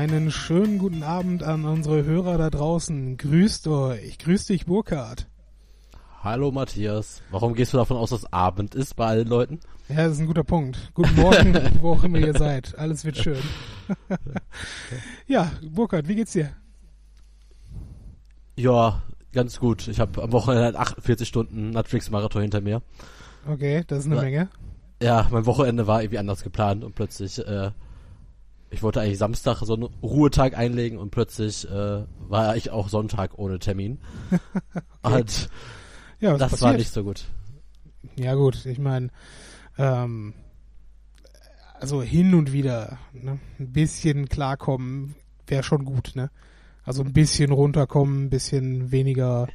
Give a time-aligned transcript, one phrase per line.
[0.00, 3.18] Einen schönen guten Abend an unsere Hörer da draußen.
[3.18, 4.16] Grüßt euch.
[4.16, 5.28] Grüß dich, Burkhard.
[6.22, 7.20] Hallo Matthias.
[7.30, 9.60] Warum gehst du davon aus, dass Abend ist bei allen Leuten?
[9.90, 10.90] Ja, das ist ein guter Punkt.
[10.94, 12.78] Guten Morgen, wo auch immer ihr seid.
[12.78, 13.42] Alles wird schön.
[15.26, 16.48] ja, Burkhard, wie geht's dir?
[18.56, 19.02] Ja,
[19.34, 19.86] ganz gut.
[19.86, 22.80] Ich habe am Wochenende 48 Stunden Netflix-Marathon hinter mir.
[23.46, 24.22] Okay, das ist eine Ja.
[24.22, 24.48] Menge.
[25.02, 27.72] Ja, mein Wochenende war irgendwie anders geplant und plötzlich, äh,
[28.70, 33.38] ich wollte eigentlich Samstag so einen Ruhetag einlegen und plötzlich äh, war ich auch Sonntag
[33.38, 33.98] ohne Termin.
[35.02, 35.50] Und
[36.20, 36.70] Ja, was das passiert?
[36.70, 37.24] war nicht so gut.
[38.16, 39.08] Ja gut, ich meine,
[39.78, 40.34] ähm,
[41.80, 45.14] also hin und wieder ne, ein bisschen klarkommen
[45.46, 46.30] wäre schon gut, ne?
[46.84, 49.48] Also ein bisschen runterkommen, ein bisschen weniger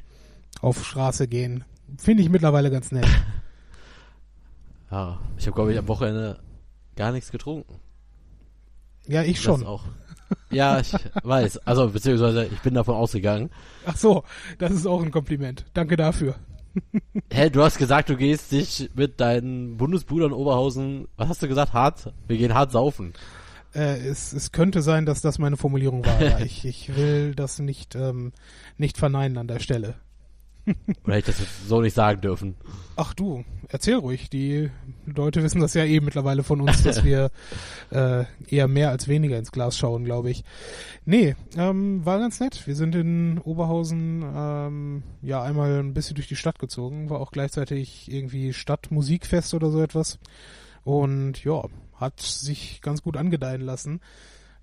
[0.60, 1.64] auf Straße gehen.
[1.98, 3.06] Finde ich mittlerweile ganz nett.
[4.88, 6.38] Ja, ich habe glaube ich am Wochenende
[6.94, 7.80] gar nichts getrunken.
[9.08, 9.66] Ja, ich Das schon.
[9.66, 9.84] auch.
[10.50, 11.58] Ja, ich weiß.
[11.66, 13.50] Also beziehungsweise ich bin davon ausgegangen.
[13.84, 14.24] Ach so,
[14.58, 15.64] das ist auch ein Kompliment.
[15.74, 16.34] Danke dafür.
[17.32, 21.72] Hä, du hast gesagt, du gehst dich mit deinen Bundesbrüdern Oberhausen, was hast du gesagt,
[21.72, 22.12] hart?
[22.26, 23.14] Wir gehen hart saufen.
[23.74, 26.40] Äh, es, es könnte sein, dass das meine Formulierung war.
[26.44, 28.32] Ich, ich will das nicht, ähm,
[28.78, 29.94] nicht verneinen an der Stelle.
[31.04, 32.56] Oder hätte ich das so nicht sagen dürfen?
[32.96, 34.30] Ach du, erzähl ruhig.
[34.30, 34.70] Die
[35.04, 37.30] Leute wissen das ja eh mittlerweile von uns, dass wir
[37.90, 40.44] äh, eher mehr als weniger ins Glas schauen, glaube ich.
[41.04, 42.66] Nee, ähm, war ganz nett.
[42.66, 47.30] Wir sind in Oberhausen ähm, ja einmal ein bisschen durch die Stadt gezogen, war auch
[47.30, 50.18] gleichzeitig irgendwie Stadtmusikfest oder so etwas.
[50.84, 51.64] Und ja,
[51.94, 54.00] hat sich ganz gut angedeihen lassen.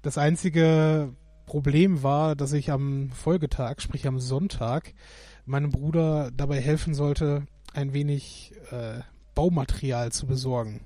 [0.01, 1.13] Das einzige
[1.45, 4.93] Problem war, dass ich am Folgetag, sprich am Sonntag,
[5.45, 8.99] meinem Bruder dabei helfen sollte, ein wenig äh,
[9.35, 10.81] Baumaterial zu besorgen.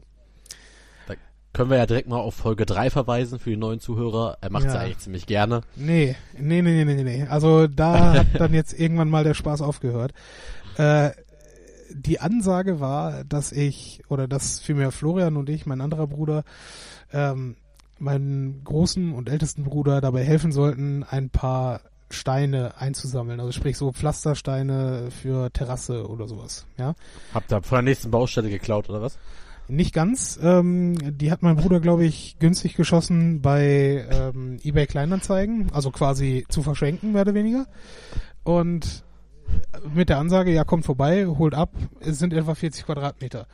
[1.57, 4.37] Können wir ja direkt mal auf Folge 3 verweisen für die neuen Zuhörer.
[4.41, 4.79] Er macht es ja.
[4.79, 5.61] eigentlich ziemlich gerne.
[5.75, 7.25] Nee, nee, nee, nee, nee, nee.
[7.27, 10.13] Also da hat dann jetzt irgendwann mal der Spaß aufgehört.
[10.77, 11.11] Äh,
[11.91, 16.43] die Ansage war, dass ich, oder dass vielmehr Florian und ich, mein anderer Bruder,
[17.11, 17.55] ähm,
[17.99, 23.39] meinen großen und ältesten Bruder dabei helfen sollten, ein paar Steine einzusammeln.
[23.39, 26.65] Also sprich so Pflastersteine für Terrasse oder sowas.
[26.77, 26.95] Ja.
[27.33, 29.17] Habt ihr von der nächsten Baustelle geklaut, oder was?
[29.67, 30.39] Nicht ganz.
[30.41, 36.45] Ähm, die hat mein Bruder, glaube ich, günstig geschossen bei ähm, eBay Kleinanzeigen, also quasi
[36.47, 37.67] zu verschenken, mehr oder weniger.
[38.43, 39.03] Und
[39.93, 43.47] mit der Ansage, ja, kommt vorbei, holt ab, es sind etwa 40 Quadratmeter.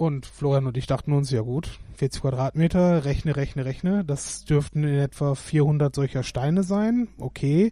[0.00, 4.82] Und Florian und ich dachten uns, ja gut, 40 Quadratmeter, rechne, rechne, rechne, das dürften
[4.82, 7.70] in etwa 400 solcher Steine sein, okay.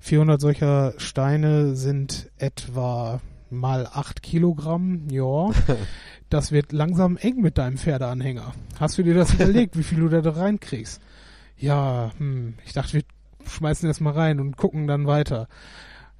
[0.00, 5.48] 400 solcher Steine sind etwa mal 8 Kilogramm, ja.
[6.28, 8.52] Das wird langsam eng mit deinem Pferdeanhänger.
[8.78, 11.00] Hast du dir das überlegt, wie viel du da reinkriegst?
[11.56, 13.02] Ja, hm, ich dachte, wir
[13.48, 15.48] schmeißen erst mal rein und gucken dann weiter.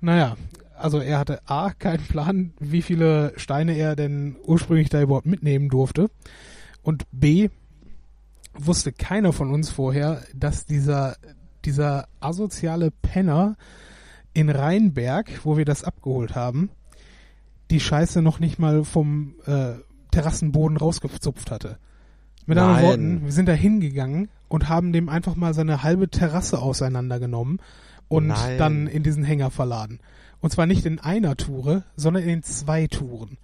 [0.01, 0.39] Naja,
[0.79, 5.69] also er hatte A, keinen Plan, wie viele Steine er denn ursprünglich da überhaupt mitnehmen
[5.69, 6.11] durfte.
[6.83, 7.49] Und B,
[8.55, 11.17] wusste keiner von uns vorher, dass dieser,
[11.65, 13.57] dieser asoziale Penner
[14.33, 16.71] in Rheinberg, wo wir das abgeholt haben,
[17.71, 19.75] die Scheiße noch nicht mal vom äh,
[20.11, 21.79] Terrassenboden rausgezupft hatte.
[22.47, 22.85] Mit anderen Nein.
[22.85, 27.61] Worten, wir sind da hingegangen und haben dem einfach mal seine halbe Terrasse auseinandergenommen
[28.09, 28.59] und Nein.
[28.59, 29.99] dann in diesen Hänger verladen.
[30.41, 33.39] Und zwar nicht in einer Toure, sondern in zwei Touren.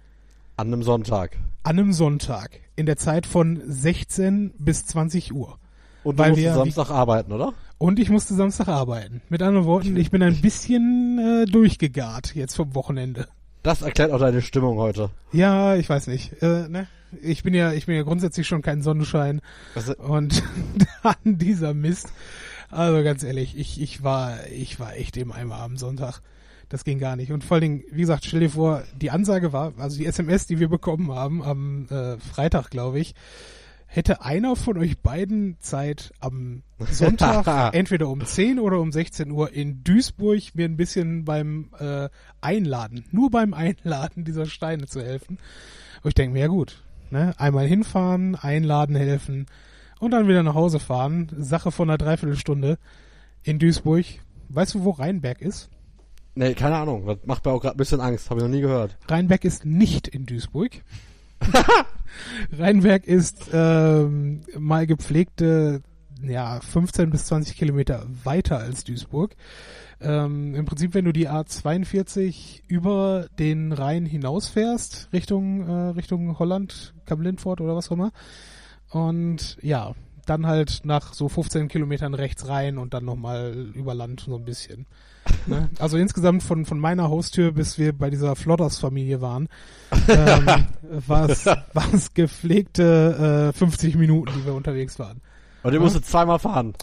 [0.57, 1.37] An einem Sonntag.
[1.63, 2.59] An einem Sonntag.
[2.75, 5.57] In der Zeit von 16 bis 20 Uhr.
[6.03, 7.53] Und Weil du musst wir- Samstag arbeiten, oder?
[7.77, 9.21] Und ich musste Samstag arbeiten.
[9.29, 13.27] Mit anderen Worten, ich bin ein bisschen äh, durchgegart jetzt vom Wochenende.
[13.61, 15.09] Das erklärt auch deine Stimmung heute.
[15.31, 16.41] Ja, ich weiß nicht.
[16.41, 16.87] Äh, ne?
[17.21, 19.41] Ich bin ja, ich bin ja grundsätzlich schon kein Sonnenschein
[19.75, 20.43] Also, und
[21.03, 22.11] dann dieser Mist.
[22.69, 26.21] Also ganz ehrlich, ich, ich war, ich war echt im Eimer am Sonntag.
[26.73, 27.31] Das ging gar nicht.
[27.31, 30.47] Und vor allen Dingen, wie gesagt, stell dir vor, die Ansage war, also die SMS,
[30.47, 33.13] die wir bekommen haben am äh, Freitag, glaube ich,
[33.85, 39.53] hätte einer von euch beiden Zeit am Sonntag entweder um 10 oder um 16 Uhr
[39.53, 42.09] in Duisburg mir ein bisschen beim äh,
[42.41, 45.37] Einladen, nur beim Einladen dieser Steine zu helfen.
[46.01, 46.81] Und ich denke mir, ja gut,
[47.11, 49.45] ne, einmal hinfahren, einladen, helfen
[49.99, 51.29] und dann wieder nach Hause fahren.
[51.37, 52.79] Sache von einer Dreiviertelstunde
[53.43, 54.05] in Duisburg.
[54.49, 55.69] Weißt du, wo Rheinberg ist?
[56.35, 57.05] Nee, keine Ahnung.
[57.05, 58.29] Das macht mir auch gerade ein bisschen Angst.
[58.29, 58.97] Habe ich noch nie gehört.
[59.07, 60.71] Rheinberg ist nicht in Duisburg.
[62.57, 65.81] Rheinberg ist ähm, mal gepflegte
[66.23, 69.35] ja, 15 bis 20 Kilometer weiter als Duisburg.
[70.01, 76.93] Ähm, Im Prinzip, wenn du die A42 über den Rhein hinausfährst, Richtung, äh, Richtung Holland,
[77.05, 78.11] Kamp-Lindfort oder was auch immer.
[78.89, 79.93] Und ja,
[80.25, 84.45] dann halt nach so 15 Kilometern rechts rein und dann nochmal über Land so ein
[84.45, 84.85] bisschen.
[85.47, 85.69] ne?
[85.79, 89.47] Also insgesamt von, von meiner Haustür, bis wir bei dieser Flodders-Familie waren,
[90.07, 90.45] ähm,
[91.07, 95.21] war es gepflegte äh, 50 Minuten, die wir unterwegs waren.
[95.63, 95.83] Und ihr Ja.
[95.83, 96.73] musstet zweimal fahren.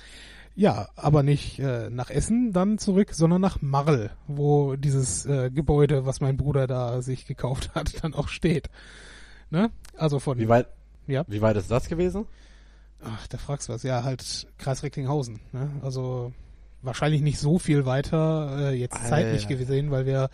[0.57, 6.05] Ja, aber nicht äh, nach Essen dann zurück, sondern nach Marl, wo dieses äh, Gebäude,
[6.07, 8.69] was mein Bruder da sich gekauft hat, dann auch steht.
[9.51, 9.71] Ne?
[9.97, 10.67] Also von Wie weit,
[11.07, 11.25] Ja.
[11.29, 12.27] wie weit ist das gewesen?
[13.03, 13.83] Ach, da fragst du was.
[13.83, 15.41] Ja, halt Kreis Recklinghausen.
[15.53, 15.71] Ne?
[15.83, 16.33] Also
[16.83, 19.09] wahrscheinlich nicht so viel weiter äh, jetzt Alter.
[19.09, 20.29] zeitlich gesehen, weil wir,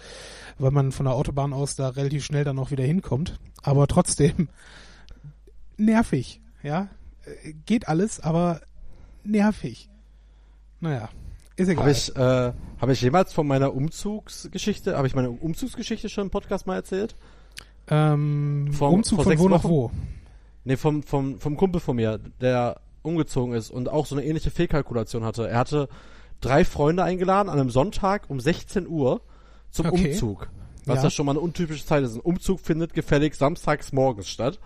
[0.59, 3.39] weil man von der Autobahn aus da relativ schnell dann auch wieder hinkommt.
[3.63, 4.49] Aber trotzdem
[5.77, 6.41] nervig.
[6.63, 6.89] Ja,
[7.25, 8.61] Äh, geht alles, aber
[9.25, 9.89] nervig.
[10.81, 11.09] Naja,
[11.57, 11.83] ist egal.
[11.85, 16.31] Habe ich, äh, hab ich jemals von meiner Umzugsgeschichte, habe ich meine Umzugsgeschichte schon im
[16.31, 17.17] Podcast mal erzählt?
[17.89, 19.71] ähm, vor- Umzug vor von wo nach Wochen?
[19.71, 19.91] wo?
[20.67, 24.51] Nee, vom, vom, vom Kumpel von mir, der umgezogen ist und auch so eine ähnliche
[24.51, 25.49] Fehlkalkulation hatte.
[25.49, 25.89] Er hatte
[26.41, 29.21] drei Freunde eingeladen an einem Sonntag um 16 Uhr
[29.71, 30.09] zum Okay.
[30.13, 30.49] Umzug.
[30.85, 31.05] Was Ja.
[31.05, 31.11] ja.
[31.11, 32.17] schon mal eine untypische Zeit ist.
[32.17, 34.59] Ein Umzug findet gefällig samstags morgens statt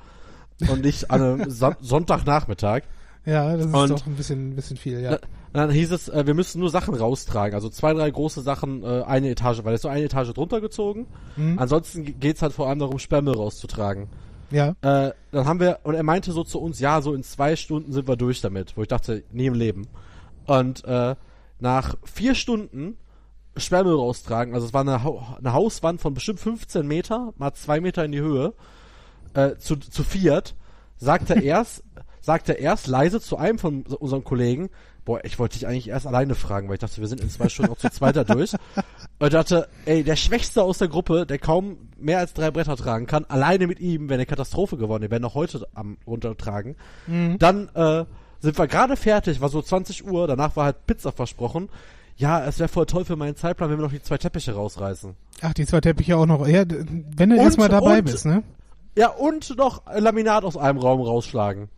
[0.71, 2.83] und nicht an einem Sam Sonntagnachmittag.
[3.27, 5.19] Ja, das ist Und- doch ein bisschen, ein bisschen viel, ja.
[5.53, 7.55] Na, dann hieß es, äh, wir müssen nur Sachen raustragen.
[7.55, 11.07] Also zwei, drei große Sachen, äh, eine Etage, weil es so eine Etage drunter gezogen.
[11.37, 11.59] Mhm.
[11.59, 14.07] Ansonsten geht's halt vor allem darum, Sperrmüll rauszutragen.
[14.51, 17.57] Ja, Äh, dann haben wir, und er meinte so zu uns, ja, so in zwei
[17.57, 18.77] Stunden sind wir durch damit.
[18.77, 19.87] Wo ich dachte, nie im Leben.
[20.47, 21.15] Und äh,
[21.61, 22.97] nach vier Stunden
[23.57, 27.81] Sperrmüll raustragen, also es war eine, Hau- eine Hauswand von bestimmt 15 Meter, mal zwei
[27.81, 28.55] Meter in die Höhe,
[29.35, 30.55] äh, zu, zu viert,
[30.97, 31.83] sagt er erst,
[32.21, 34.71] sagt er erst leise zu einem von unseren Kollegen,
[35.11, 37.49] boah, ich wollte dich eigentlich erst alleine fragen, weil ich dachte, wir sind in zwei
[37.49, 38.53] Stunden auch zu zweiter durch.
[39.19, 42.77] Und ich dachte, ey, der Schwächste aus der Gruppe, der kaum mehr als drei Bretter
[42.77, 45.03] tragen kann, alleine mit ihm wäre eine Katastrophe geworden.
[45.03, 46.77] Wir werden noch heute am runtertragen.
[47.09, 48.05] Dann äh,
[48.39, 51.69] sind wir gerade fertig, war so 20 Uhr, danach war halt Pizza versprochen.
[52.17, 55.15] Ja, es wäre voll toll für meinen Zeitplan, wenn wir noch die zwei Teppiche rausreißen.
[55.43, 56.47] ach, die zwei Teppiche auch noch.
[56.47, 58.45] Ja, wenn du Und- erstmal dabei und- bist, ne?
[58.97, 61.69] Ja, und noch Laminat aus einem Raum rausschlagen.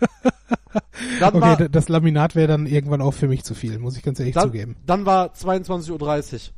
[1.20, 4.18] Okay, war, das Laminat wäre dann irgendwann auch für mich zu viel, muss ich ganz
[4.18, 4.76] ehrlich dann, zugeben.
[4.86, 5.90] dann war 22.30
[6.34, 6.54] Uhr.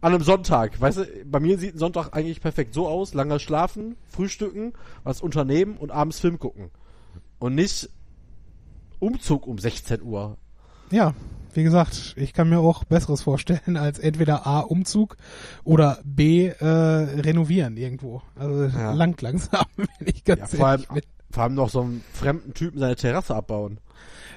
[0.00, 0.80] An einem Sonntag.
[0.80, 3.14] Weißt du, bei mir sieht ein Sonntag eigentlich perfekt so aus.
[3.14, 4.72] Lange schlafen, frühstücken,
[5.04, 6.70] was unternehmen und abends Film gucken.
[7.38, 7.88] Und nicht
[8.98, 10.38] Umzug um 16 Uhr.
[10.90, 11.14] Ja,
[11.54, 15.16] wie gesagt, ich kann mir auch Besseres vorstellen als entweder A, Umzug
[15.64, 18.22] oder B, äh, renovieren irgendwo.
[18.34, 18.92] Also Ja.
[18.92, 21.11] lang langsam, wenn ich ganz Ja, vor allem, ehrlich bin.
[21.32, 23.78] Vor allem noch so einen fremden Typen seine Terrasse abbauen.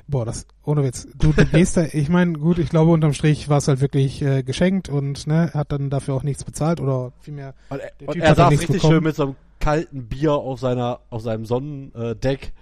[0.07, 1.07] Boah, das, ohne Witz.
[1.17, 4.21] Du, du gehst da, ich meine, gut, ich glaube unterm Strich war es halt wirklich
[4.21, 7.53] äh, geschenkt und ne, hat dann dafür auch nichts bezahlt oder vielmehr.
[7.69, 8.93] Und er, Der und Typ er hat dann saß richtig bekommen.
[8.93, 12.53] schön mit so einem kalten Bier auf seiner, auf seinem Sonnendeck,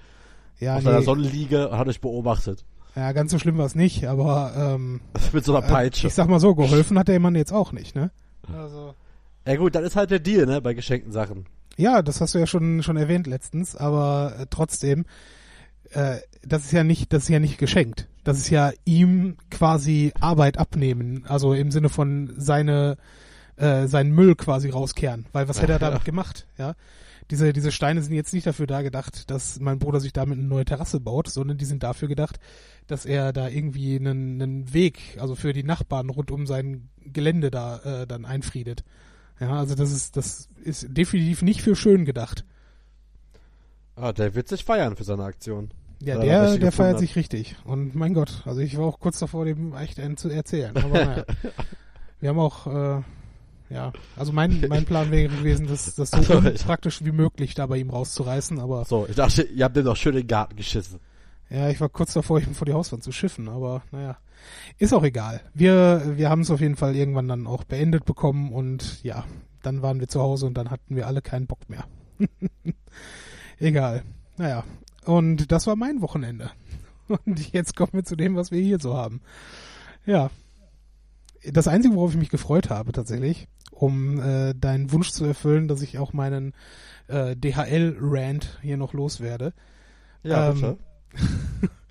[0.59, 2.63] Ja, auf seiner nee, Sonnenliege und hat euch beobachtet.
[2.95, 5.01] ja, ganz so schlimm war es nicht, aber ähm,
[5.33, 6.07] mit so einer äh, Peitsche.
[6.07, 8.11] ich sag mal so, geholfen hat der Mann jetzt auch nicht, ne?
[8.55, 8.93] Also.
[9.45, 11.45] Ja gut, dann ist halt der Deal, ne, bei geschenkten Sachen.
[11.77, 15.05] Ja, das hast du ja schon schon erwähnt letztens, aber äh, trotzdem,
[15.91, 18.07] äh, das ist ja nicht, das ist ja nicht geschenkt.
[18.23, 22.97] Das ist ja ihm quasi Arbeit abnehmen, also im Sinne von seine
[23.55, 25.89] äh, seinen Müll quasi rauskehren, weil was hätte er Ja.
[25.89, 26.73] damit gemacht, ja?
[27.31, 30.47] Diese diese Steine sind jetzt nicht dafür da gedacht, dass mein Bruder sich damit eine
[30.47, 32.39] neue Terrasse baut, sondern die sind dafür gedacht,
[32.87, 37.49] dass er da irgendwie einen, einen Weg, also für die Nachbarn rund um sein Gelände
[37.49, 38.83] da äh, dann einfriedet.
[39.43, 42.45] Ja, also das ist das ist definitiv nicht für schön gedacht.
[43.95, 45.71] Ah, der wird sich feiern für seine Aktion.
[46.01, 46.99] Ja, der, der feiert hat.
[46.99, 47.55] sich richtig.
[47.65, 50.75] Und mein Gott, also ich war auch kurz davor, dem echt einen zu erzählen.
[50.75, 51.25] Aber naja.
[52.19, 53.01] Wir haben auch, äh,
[53.69, 57.65] ja, also mein, mein Plan wäre gewesen, das, das so so, praktisch wie möglich da
[57.65, 58.59] bei ihm rauszureißen.
[58.59, 60.99] Aber So, ich dachte, ihr habt dem doch schön in den Garten geschissen.
[61.53, 63.47] Ja, ich war kurz davor, ihm vor die Hauswand zu schiffen.
[63.47, 64.17] Aber naja,
[64.79, 65.41] ist auch egal.
[65.53, 69.23] Wir, wir haben es auf jeden Fall irgendwann dann auch beendet bekommen und ja,
[69.61, 71.85] dann waren wir zu Hause und dann hatten wir alle keinen Bock mehr.
[73.59, 74.01] egal.
[74.37, 74.63] Naja,
[75.05, 76.49] und das war mein Wochenende.
[77.25, 79.19] Und jetzt kommen wir zu dem, was wir hier so haben.
[80.05, 80.31] Ja.
[81.45, 85.81] Das Einzige, worauf ich mich gefreut habe tatsächlich, um äh, deinen Wunsch zu erfüllen, dass
[85.81, 86.53] ich auch meinen
[87.09, 89.53] äh, DHL-Rant hier noch loswerde.
[90.23, 90.77] Ja, Ähm, bitte.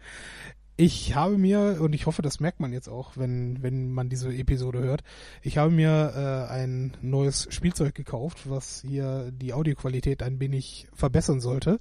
[0.77, 4.35] Ich habe mir, und ich hoffe, das merkt man jetzt auch, wenn, wenn man diese
[4.35, 5.05] Episode hört,
[5.43, 11.41] ich habe mir äh, ein neues Spielzeug gekauft, was hier die Audioqualität ein wenig verbessern
[11.41, 11.79] sollte.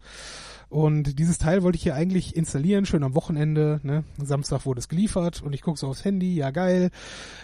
[0.68, 3.80] Und dieses Teil wollte ich hier eigentlich installieren, schön am Wochenende.
[3.82, 4.04] Ne?
[4.22, 6.92] Samstag wurde es geliefert und ich gucke so aufs Handy, ja geil.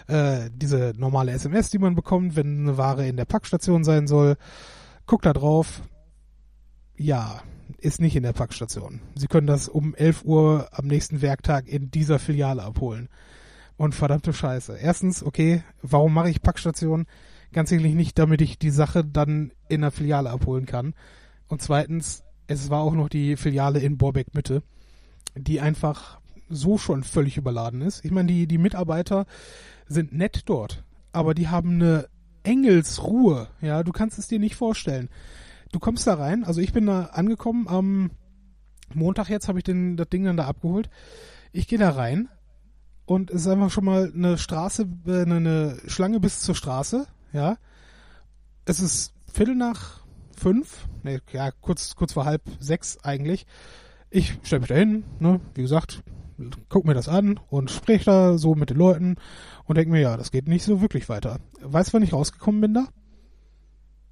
[0.06, 4.36] Äh, diese normale SMS, die man bekommt, wenn eine Ware in der Packstation sein soll.
[5.06, 5.82] Guck da drauf.
[6.96, 7.42] Ja,
[7.78, 9.00] ist nicht in der Packstation.
[9.14, 13.08] Sie können das um 11 Uhr am nächsten Werktag in dieser Filiale abholen.
[13.76, 14.76] Und verdammte Scheiße.
[14.76, 17.06] Erstens, okay, warum mache ich Packstation?
[17.52, 20.94] Ganz sicherlich nicht, damit ich die Sache dann in der Filiale abholen kann.
[21.46, 24.62] Und zweitens, es war auch noch die Filiale in Borbeck Mitte,
[25.36, 28.04] die einfach so schon völlig überladen ist.
[28.04, 29.26] Ich meine, die, die Mitarbeiter
[29.86, 30.82] sind nett dort,
[31.12, 32.08] aber die haben eine
[32.42, 33.48] Engelsruhe.
[33.60, 35.08] Ja, du kannst es dir nicht vorstellen.
[35.72, 38.10] Du kommst da rein, also ich bin da angekommen am
[38.94, 40.88] Montag jetzt habe ich den, das Ding dann da abgeholt.
[41.52, 42.28] Ich gehe da rein
[43.04, 47.56] und es ist einfach schon mal eine Straße, äh, eine Schlange bis zur Straße, ja.
[48.64, 50.00] Es ist Viertel nach
[50.36, 53.46] fünf, ne, ja, kurz, kurz vor halb sechs eigentlich.
[54.10, 56.02] Ich stelle mich da hin, ne, wie gesagt,
[56.68, 59.16] guck mir das an und sprich da so mit den Leuten
[59.64, 61.40] und denke mir, ja, das geht nicht so wirklich weiter.
[61.60, 62.88] Weißt du, wann ich rausgekommen bin da?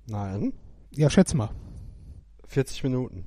[0.06, 0.52] Nein.
[0.90, 1.50] Ja, schätz mal.
[2.49, 3.26] 40 Minuten.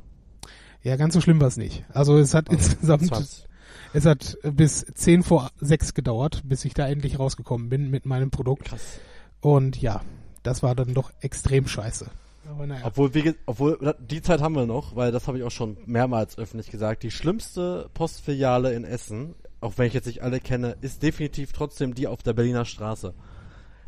[0.82, 1.84] Ja, ganz so schlimm war es nicht.
[1.94, 3.46] Also es hat Also insgesamt 20.
[3.94, 8.32] Es hat bis 10 vor 6 gedauert, bis ich da endlich rausgekommen bin mit meinem
[8.32, 8.66] Produkt.
[8.66, 9.00] Krass.
[9.42, 10.02] Und ja,
[10.44, 12.08] das war dann doch extrem scheiße.
[12.50, 12.82] Aber naja.
[12.86, 16.38] Obwohl, ge- obwohl, die Zeit haben wir noch, weil das habe ich auch schon mehrmals
[16.38, 17.04] öffentlich gesagt.
[17.04, 21.94] Die schlimmste Postfiliale in Essen, auch wenn ich jetzt nicht alle kenne, ist definitiv trotzdem
[21.94, 23.14] die auf der Berliner Straße.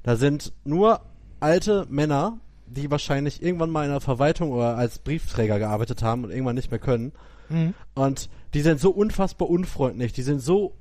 [0.04, 1.02] Da sind nur
[1.40, 2.40] alte Männer,
[2.74, 6.72] die wahrscheinlich irgendwann mal in der Verwaltung oder als Briefträger gearbeitet haben und irgendwann nicht
[6.72, 7.12] mehr können.
[7.50, 7.74] Mhm.
[7.94, 10.74] Und die sind so unfassbar unfreundlich, die sind so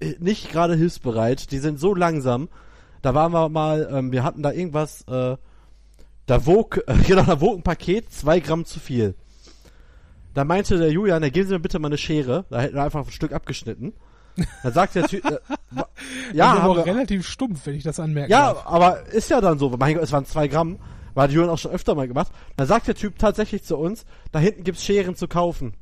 [0.00, 2.48] äh, nicht gerade hilfsbereit, die sind so langsam.
[3.02, 5.36] Da waren wir mal, ähm, wir hatten da irgendwas, äh,
[6.26, 9.14] da wog, äh, genau, da wog ein Paket zwei Gramm zu viel.
[10.34, 12.44] Da meinte der Julian, ja, geben Sie mir bitte mal eine Schere.
[12.50, 13.92] Da hätten wir einfach ein Stück abgeschnitten.
[14.64, 15.38] Dann sagt der Typ, äh,
[16.32, 18.32] ja, aber relativ stumpf, wenn ich das anmerke.
[18.32, 19.70] ja, aber ist ja dann so.
[19.78, 20.78] Mein Gott, es waren zwei Gramm.
[21.14, 22.32] War Julian auch schon öfter mal gemacht.
[22.56, 25.74] Dann sagt der Typ tatsächlich zu uns, da hinten gibt's Scheren zu kaufen.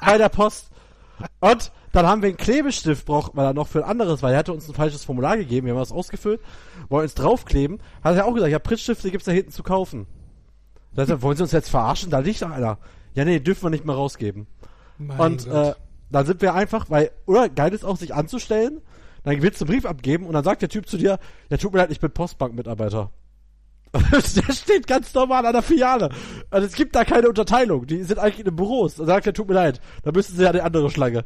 [0.00, 0.70] Bei der Post.
[1.40, 4.40] Und dann haben wir einen Klebestift, braucht man dann noch für ein anderes, weil er
[4.40, 6.40] hatte uns ein falsches Formular gegeben, wir haben das ausgefüllt,
[6.88, 7.80] wollen es draufkleben.
[8.04, 10.06] Hat er auch gesagt, ja, Pritzstifte gibt's da hinten zu kaufen.
[10.94, 12.10] Da er, wollen Sie uns jetzt verarschen?
[12.10, 12.78] Da liegt doch einer.
[13.14, 14.46] Ja, nee, dürfen wir nicht mehr rausgeben.
[14.98, 15.68] Mein Und Gott.
[15.68, 15.74] äh,
[16.10, 18.80] dann sind wir einfach, weil, oder geil ist auch, sich anzustellen,
[19.24, 21.18] dann willst du einen Brief abgeben und dann sagt der Typ zu dir,
[21.50, 23.10] ja tut mir leid, ich bin Postbank-Mitarbeiter.
[24.10, 26.10] der steht ganz normal an der Filiale.
[26.50, 27.86] Also es gibt da keine Unterteilung.
[27.86, 28.96] Die sind eigentlich in den Büros.
[28.96, 31.24] Dann sagt er, tut mir leid, dann müssen sie an die andere Schlange.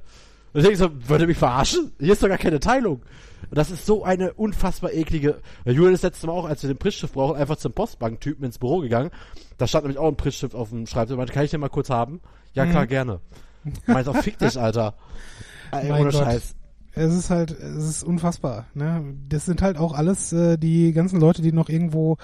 [0.52, 1.92] Und ich denke so, wollt ihr mich verarschen?
[2.00, 3.02] Hier ist doch gar keine Teilung.
[3.48, 5.40] Und das ist so eine unfassbar eklige.
[5.64, 8.78] Julian ist letztes Mal auch, als wir den Prittstift brauchen, einfach zum Postbank-Typen ins Büro
[8.80, 9.10] gegangen.
[9.58, 11.16] Da stand nämlich auch ein Prittstift auf dem Schreibtisch.
[11.16, 12.20] Meinte, kann ich den mal kurz haben?
[12.52, 12.88] Ja, klar, Mhm.
[12.88, 13.20] gerne.
[13.86, 14.94] Meint auch, fick dich, Alter.
[15.72, 16.22] Ey, Mein ohne Gott.
[16.24, 16.54] Scheiß.
[16.92, 18.66] Es ist halt, es ist unfassbar.
[18.74, 19.14] Ne?
[19.28, 22.16] Das sind halt auch alles äh, die ganzen Leute, die noch irgendwo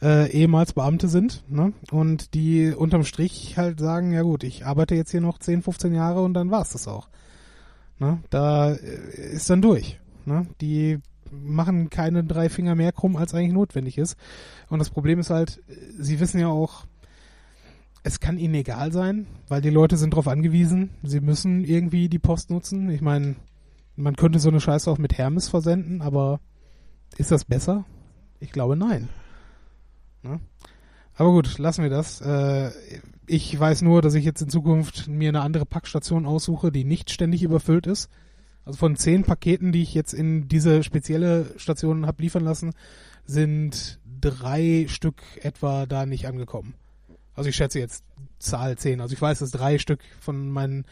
[0.00, 1.72] äh, ehemals Beamte sind ne?
[1.90, 5.94] und die unterm Strich halt sagen, ja gut, ich arbeite jetzt hier noch 10, 15
[5.94, 7.08] Jahre und dann war's das auch.
[7.98, 8.22] Ne?
[8.30, 9.98] Da äh, ist dann durch.
[10.26, 10.46] Ne?
[10.60, 14.16] Die machen keine drei Finger mehr krumm, als eigentlich notwendig ist.
[14.68, 15.62] Und das Problem ist halt,
[15.98, 16.86] sie wissen ja auch,
[18.04, 22.18] es kann ihnen egal sein, weil die Leute sind darauf angewiesen, sie müssen irgendwie die
[22.18, 22.90] Post nutzen.
[22.90, 23.34] Ich meine,
[23.96, 26.40] man könnte so eine Scheiße auch mit Hermes versenden, aber
[27.16, 27.84] ist das besser?
[28.40, 29.08] Ich glaube nein.
[30.22, 30.40] Ne?
[31.16, 32.20] Aber gut, lassen wir das.
[32.20, 32.70] Äh,
[33.26, 37.10] ich weiß nur, dass ich jetzt in Zukunft mir eine andere Packstation aussuche, die nicht
[37.10, 38.10] ständig überfüllt ist.
[38.64, 42.72] Also von zehn Paketen, die ich jetzt in diese spezielle Station habe liefern lassen,
[43.26, 46.74] sind drei Stück etwa da nicht angekommen.
[47.34, 48.04] Also ich schätze jetzt
[48.38, 49.00] Zahl 10.
[49.00, 50.84] Also ich weiß, dass drei Stück von meinen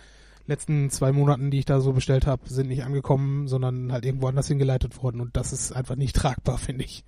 [0.47, 4.27] letzten zwei Monaten, die ich da so bestellt habe, sind nicht angekommen, sondern halt irgendwo
[4.29, 5.21] anders hingeleitet worden.
[5.21, 7.05] Und das ist einfach nicht tragbar, finde ich.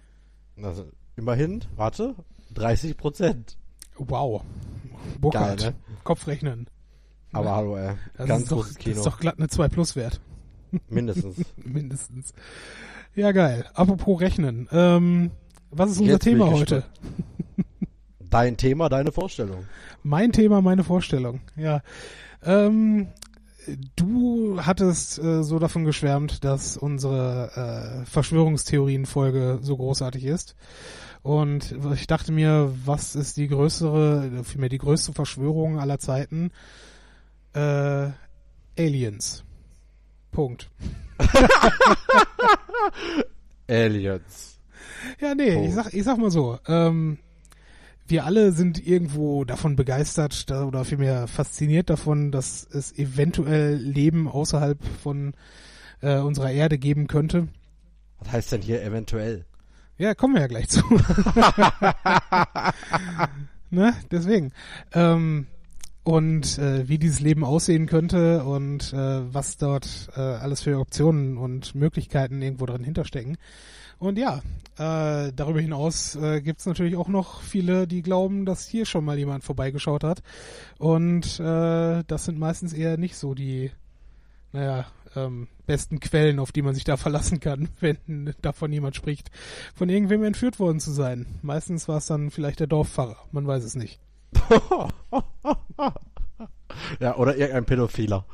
[0.62, 0.86] Also,
[1.16, 2.14] immerhin, warte,
[2.54, 3.56] 30 Prozent.
[3.96, 4.42] Wow.
[5.20, 5.76] Burkhard, Geil, ne?
[6.04, 6.66] Kopfrechnen.
[7.32, 7.94] Aber hallo, ey.
[8.16, 8.96] Das Ganz ist, doch, großes das Kino.
[8.96, 10.20] ist doch glatt eine 2 Plus wert.
[10.88, 11.44] Mindestens.
[11.56, 12.32] Mindestens.
[13.14, 13.66] Ja, geil.
[13.74, 14.68] Apropos Rechnen.
[14.72, 15.30] Ähm,
[15.70, 16.84] was ist unser Jetzt Thema heute?
[18.30, 19.66] Dein Thema, deine Vorstellung.
[20.02, 21.40] Mein Thema, meine Vorstellung.
[21.56, 21.82] Ja.
[22.42, 23.08] Ähm,
[23.96, 30.54] du hattest äh, so davon geschwärmt, dass unsere äh, Verschwörungstheorien-Folge so großartig ist.
[31.22, 36.50] Und ich dachte mir, was ist die größere, vielmehr die größte Verschwörung aller Zeiten?
[37.54, 38.10] Äh,
[38.78, 39.44] Aliens.
[40.32, 40.70] Punkt.
[43.68, 44.58] Aliens.
[45.20, 45.64] Ja, nee, Oh.
[45.64, 47.18] ich sag, ich sag mal so, ähm,
[48.06, 54.78] wir alle sind irgendwo davon begeistert oder vielmehr fasziniert davon, dass es eventuell Leben außerhalb
[55.02, 55.34] von
[56.00, 57.48] äh, unserer Erde geben könnte.
[58.18, 59.46] Was heißt denn hier eventuell?
[59.96, 60.82] Ja, kommen wir ja gleich zu.
[63.70, 64.52] ne, deswegen.
[64.92, 65.46] Ähm,
[66.02, 71.38] und äh, wie dieses Leben aussehen könnte und äh, was dort äh, alles für Optionen
[71.38, 73.38] und Möglichkeiten irgendwo drin hinterstecken.
[73.98, 74.42] Und ja,
[74.76, 79.04] äh, darüber hinaus äh, gibt es natürlich auch noch viele, die glauben, dass hier schon
[79.04, 80.22] mal jemand vorbeigeschaut hat.
[80.78, 83.70] Und äh, das sind meistens eher nicht so die,
[84.52, 89.30] naja, ähm, besten Quellen, auf die man sich da verlassen kann, wenn davon jemand spricht,
[89.74, 91.26] von irgendwem entführt worden zu sein.
[91.42, 94.00] Meistens war es dann vielleicht der Dorfpfarrer, man weiß es nicht.
[96.98, 98.26] ja, oder irgendein Pädophiler.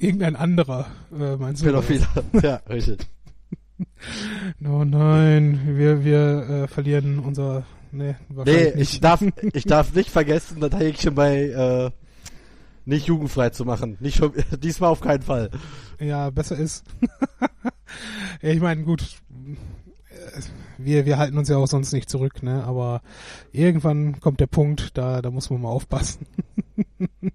[0.00, 1.66] Irgendein anderer, äh, meinst du?
[1.66, 2.08] Pädophiler,
[2.42, 3.06] ja, richtig.
[4.64, 7.64] Oh nein, wir, wir äh, verlieren unser.
[7.92, 8.14] Nee,
[8.44, 11.90] nee ich darf, ich darf nicht vergessen, das Häkchen bei äh,
[12.84, 13.96] nicht jugendfrei zu machen.
[14.00, 15.50] Nicht schon, diesmal auf keinen Fall.
[16.00, 16.84] Ja, besser ist.
[18.42, 19.04] ja, ich meine, gut,
[20.78, 22.64] wir, wir halten uns ja auch sonst nicht zurück, ne?
[22.64, 23.02] Aber
[23.52, 26.26] irgendwann kommt der Punkt, da, da muss man mal aufpassen.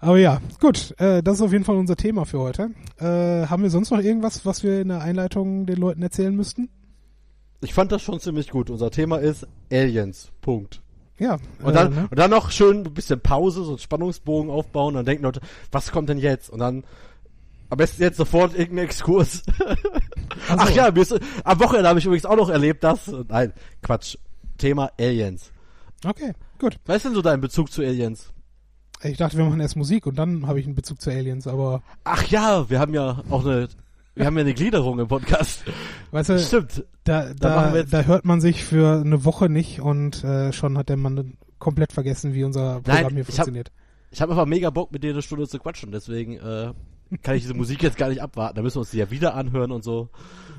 [0.00, 2.70] Aber ja, gut, äh, das ist auf jeden Fall unser Thema für heute.
[2.98, 6.68] Äh, haben wir sonst noch irgendwas, was wir in der Einleitung den Leuten erzählen müssten?
[7.60, 8.70] Ich fand das schon ziemlich gut.
[8.70, 10.30] Unser Thema ist Aliens.
[10.40, 10.82] Punkt.
[11.18, 11.38] Ja.
[11.62, 12.08] Und dann, äh, ne?
[12.10, 15.40] und dann noch schön ein bisschen Pause, so einen Spannungsbogen aufbauen, dann denken Leute,
[15.72, 16.50] was kommt denn jetzt?
[16.50, 16.84] Und dann
[17.68, 19.42] am besten jetzt sofort irgendein Exkurs.
[20.48, 23.10] Ach, Ach ja, mir ist, am Wochenende habe ich übrigens auch noch erlebt, dass.
[23.28, 24.16] Nein, Quatsch.
[24.58, 25.52] Thema Aliens.
[26.04, 26.76] Okay, gut.
[26.86, 28.32] Was ist denn so dein Bezug zu Aliens?
[29.02, 31.82] Ich dachte, wir machen erst Musik und dann habe ich einen Bezug zu Aliens, aber.
[32.04, 33.68] Ach ja, wir haben ja auch eine.
[34.14, 35.64] Wir haben ja eine Gliederung im Podcast.
[36.10, 36.86] Weißt du, Stimmt.
[37.04, 40.88] Da, da, da, da hört man sich für eine Woche nicht und äh, schon hat
[40.88, 43.70] der Mann komplett vergessen, wie unser Programm Nein, hier funktioniert.
[44.10, 46.72] Ich habe hab einfach mega Bock, mit dir eine Stunde zu quatschen, deswegen äh,
[47.22, 48.56] kann ich diese Musik jetzt gar nicht abwarten.
[48.56, 50.08] Da müssen wir uns die ja wieder anhören und so.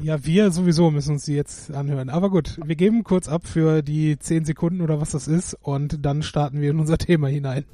[0.01, 2.09] Ja, wir sowieso müssen uns die jetzt anhören.
[2.09, 6.05] Aber gut, wir geben kurz ab für die zehn Sekunden oder was das ist und
[6.05, 7.65] dann starten wir in unser Thema hinein.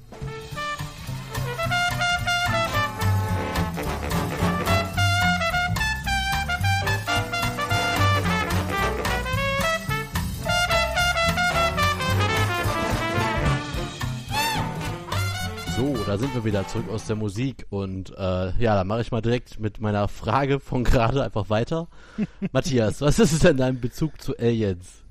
[16.14, 19.24] Da sind wir wieder zurück aus der Musik und äh, ja, da mache ich mal
[19.24, 21.88] direkt mit meiner Frage von gerade einfach weiter.
[22.52, 25.04] Matthias, was ist denn dein Bezug zu Aliens?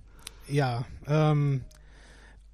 [0.47, 1.63] Ja, ähm,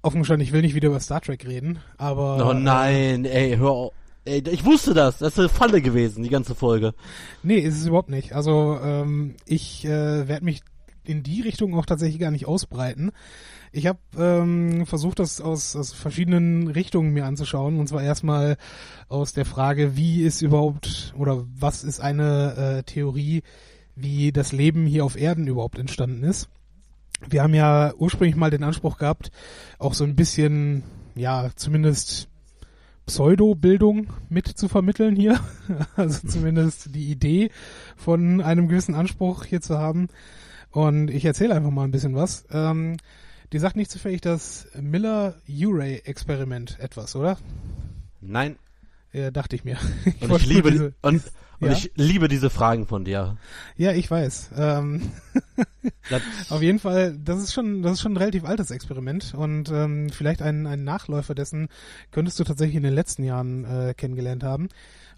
[0.01, 2.49] offen gestanden, ich will nicht wieder über Star Trek reden, aber.
[2.49, 3.93] Oh nein, ey, hör auf.
[4.25, 5.19] Ey, ich wusste das.
[5.19, 6.95] Das ist eine Falle gewesen, die ganze Folge.
[7.43, 8.33] Nee, ist es überhaupt nicht.
[8.33, 10.61] Also, ähm, ich äh, werde mich
[11.09, 13.11] in die Richtung auch tatsächlich gar nicht ausbreiten.
[13.71, 17.79] Ich habe ähm, versucht, das aus, aus verschiedenen Richtungen mir anzuschauen.
[17.79, 18.57] Und zwar erstmal
[19.07, 23.43] aus der Frage, wie ist überhaupt oder was ist eine äh, Theorie,
[23.95, 26.49] wie das Leben hier auf Erden überhaupt entstanden ist.
[27.27, 29.31] Wir haben ja ursprünglich mal den Anspruch gehabt,
[29.77, 30.83] auch so ein bisschen,
[31.15, 32.29] ja, zumindest
[33.09, 35.39] Pseudo-Bildung mit zu vermitteln hier.
[35.95, 37.49] Also zumindest die Idee
[37.97, 40.07] von einem gewissen Anspruch hier zu haben.
[40.71, 42.45] Und ich erzähle einfach mal ein bisschen was.
[42.51, 42.97] Ähm,
[43.51, 47.37] die sagt nicht zufällig das Miller-Urey-Experiment etwas, oder?
[48.21, 48.57] Nein.
[49.11, 49.77] Ja, dachte ich mir.
[50.05, 51.23] Ich und ich liebe diese, und,
[51.59, 51.71] und ja?
[51.71, 53.37] ich liebe diese Fragen von dir.
[53.75, 54.51] Ja, ich weiß.
[54.55, 55.11] Ähm
[56.49, 60.11] auf jeden Fall, das ist schon, das ist schon ein relativ altes Experiment und ähm,
[60.11, 61.69] vielleicht ein, ein Nachläufer dessen
[62.11, 64.69] könntest du tatsächlich in den letzten Jahren äh, kennengelernt haben.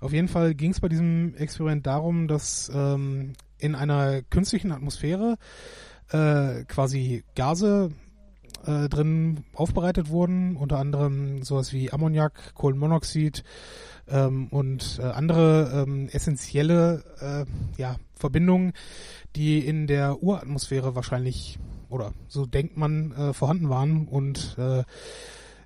[0.01, 5.37] Auf jeden Fall ging es bei diesem Experiment darum, dass ähm, in einer künstlichen Atmosphäre
[6.11, 7.91] äh, quasi Gase
[8.65, 13.43] äh, drin aufbereitet wurden, unter anderem sowas wie Ammoniak, Kohlenmonoxid
[14.09, 18.73] ähm, und äh, andere ähm, essentielle äh, ja, Verbindungen,
[19.35, 21.59] die in der Uratmosphäre wahrscheinlich
[21.89, 24.83] oder so denkt man äh, vorhanden waren und äh,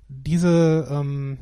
[0.08, 1.38] diese ähm,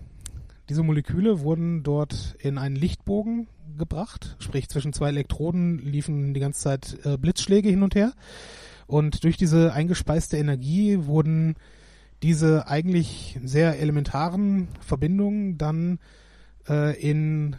[0.68, 6.61] diese Moleküle wurden dort in einen Lichtbogen gebracht, sprich zwischen zwei Elektroden liefen die ganze
[6.61, 8.12] Zeit äh, Blitzschläge hin und her
[8.87, 11.57] und durch diese eingespeiste Energie wurden
[12.22, 15.98] diese eigentlich sehr elementaren Verbindungen dann
[16.68, 17.57] äh, in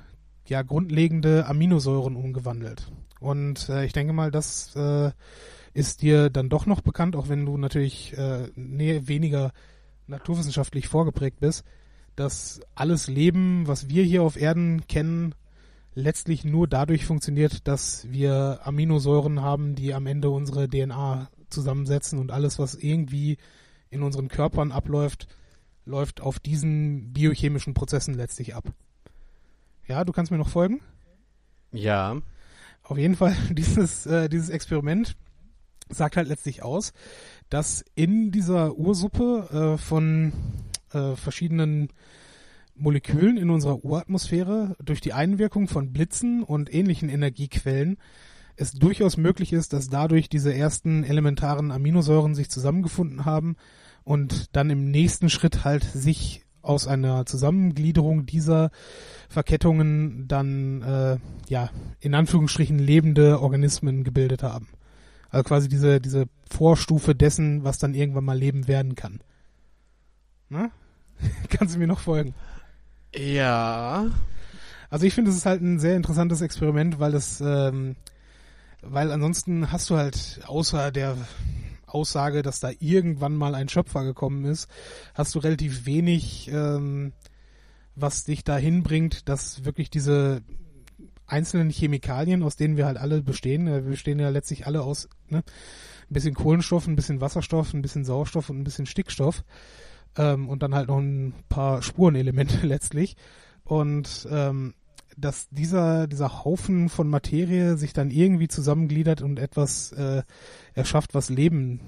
[0.48, 2.92] ja grundlegende Aminosäuren umgewandelt.
[3.20, 5.12] Und äh, ich denke mal, das äh,
[5.74, 9.52] ist dir dann doch noch bekannt, auch wenn du natürlich äh, nee, weniger
[10.08, 11.64] naturwissenschaftlich vorgeprägt bist,
[12.16, 15.36] dass alles Leben, was wir hier auf Erden kennen,
[15.94, 22.32] letztlich nur dadurch funktioniert, dass wir Aminosäuren haben, die am Ende unsere DNA zusammensetzen und
[22.32, 23.38] alles, was irgendwie
[23.90, 25.28] in unseren Körpern abläuft,
[25.86, 28.66] läuft auf diesen biochemischen Prozessen letztlich ab.
[29.88, 30.82] Ja, du kannst mir noch folgen?
[31.72, 32.18] Ja.
[32.84, 35.16] Auf jeden Fall, dieses, äh, dieses Experiment
[35.90, 36.94] sagt halt letztlich aus,
[37.50, 40.34] dass in dieser Ursuppe äh, von
[40.96, 41.90] äh, verschiedenen
[42.76, 47.98] Molekülen in unserer Uratmosphäre durch die Einwirkung von Blitzen und ähnlichen Energiequellen
[48.58, 53.56] es durchaus möglich ist, dass dadurch diese ersten elementaren Aminosäuren sich zusammengefunden haben
[54.04, 58.72] und dann im nächsten Schritt halt sich aus einer Zusammengliederung dieser
[59.30, 64.70] Verkettungen dann äh, ja in Anführungsstrichen lebende Organismen gebildet haben.
[65.30, 69.20] Also quasi diese diese Vorstufe dessen, was dann irgendwann mal Leben werden kann.
[70.50, 70.72] Na?
[71.50, 72.34] Kannst du mir noch folgen?
[73.16, 74.10] Ja.
[74.90, 77.96] Also ich finde, es ist halt ein sehr interessantes Experiment, weil es, ähm,
[78.82, 81.18] weil ansonsten hast du halt außer der
[81.88, 84.70] Aussage, dass da irgendwann mal ein Schöpfer gekommen ist,
[85.14, 87.14] hast du relativ wenig, ähm,
[87.96, 90.42] was dich dahin bringt, dass wirklich diese
[91.26, 95.10] einzelnen Chemikalien, aus denen wir halt alle bestehen, äh, wir bestehen ja letztlich alle aus
[95.30, 99.44] ne, ein bisschen Kohlenstoff, ein bisschen Wasserstoff, ein bisschen Sauerstoff und ein bisschen Stickstoff
[100.18, 103.16] ähm, und dann halt noch ein paar Spurenelemente letztlich
[103.64, 104.74] und ähm,
[105.18, 110.24] dass dieser dieser Haufen von Materie sich dann irgendwie zusammengliedert und etwas äh,
[110.74, 111.80] erschafft, was Leben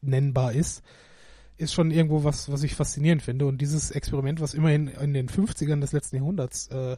[0.00, 0.82] nennbar ist,
[1.56, 3.46] ist schon irgendwo was, was ich faszinierend finde.
[3.46, 6.96] Und dieses Experiment, was immerhin in den 50ern des letzten Jahrhunderts äh,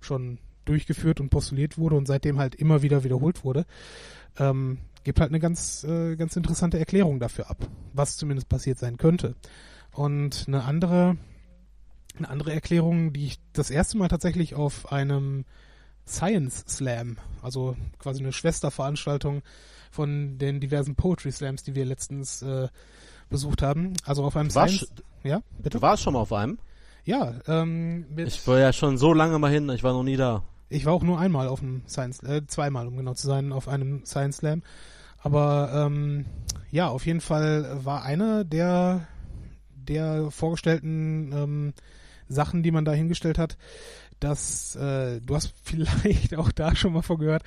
[0.00, 3.64] schon durchgeführt und postuliert wurde und seitdem halt immer wieder wiederholt wurde,
[4.38, 8.96] ähm, gibt halt eine ganz, äh, ganz interessante Erklärung dafür ab, was zumindest passiert sein
[8.96, 9.34] könnte.
[9.92, 11.16] Und eine andere,
[12.16, 15.44] eine andere Erklärung, die ich das erste Mal tatsächlich auf einem
[16.06, 19.42] Science Slam, also quasi eine Schwesterveranstaltung
[19.90, 22.68] von den diversen Poetry Slams, die wir letztens äh,
[23.28, 23.92] besucht haben.
[24.04, 24.88] Also auf einem Du Science,
[25.22, 25.78] ja, bitte?
[25.78, 26.58] du warst schon mal auf einem?
[27.04, 30.42] Ja, ähm, Ich war ja schon so lange mal hin, ich war noch nie da.
[30.70, 33.68] ich war auch nur einmal auf einem Science, äh, zweimal, um genau zu sein, auf
[33.68, 34.62] einem Science Slam.
[35.18, 36.24] Aber ähm,
[36.70, 39.06] ja, auf jeden Fall war eine der
[39.84, 41.74] der vorgestellten ähm,
[42.28, 43.56] Sachen, die man da hingestellt hat,
[44.20, 47.42] dass äh, du hast vielleicht auch da schon mal vorgehört,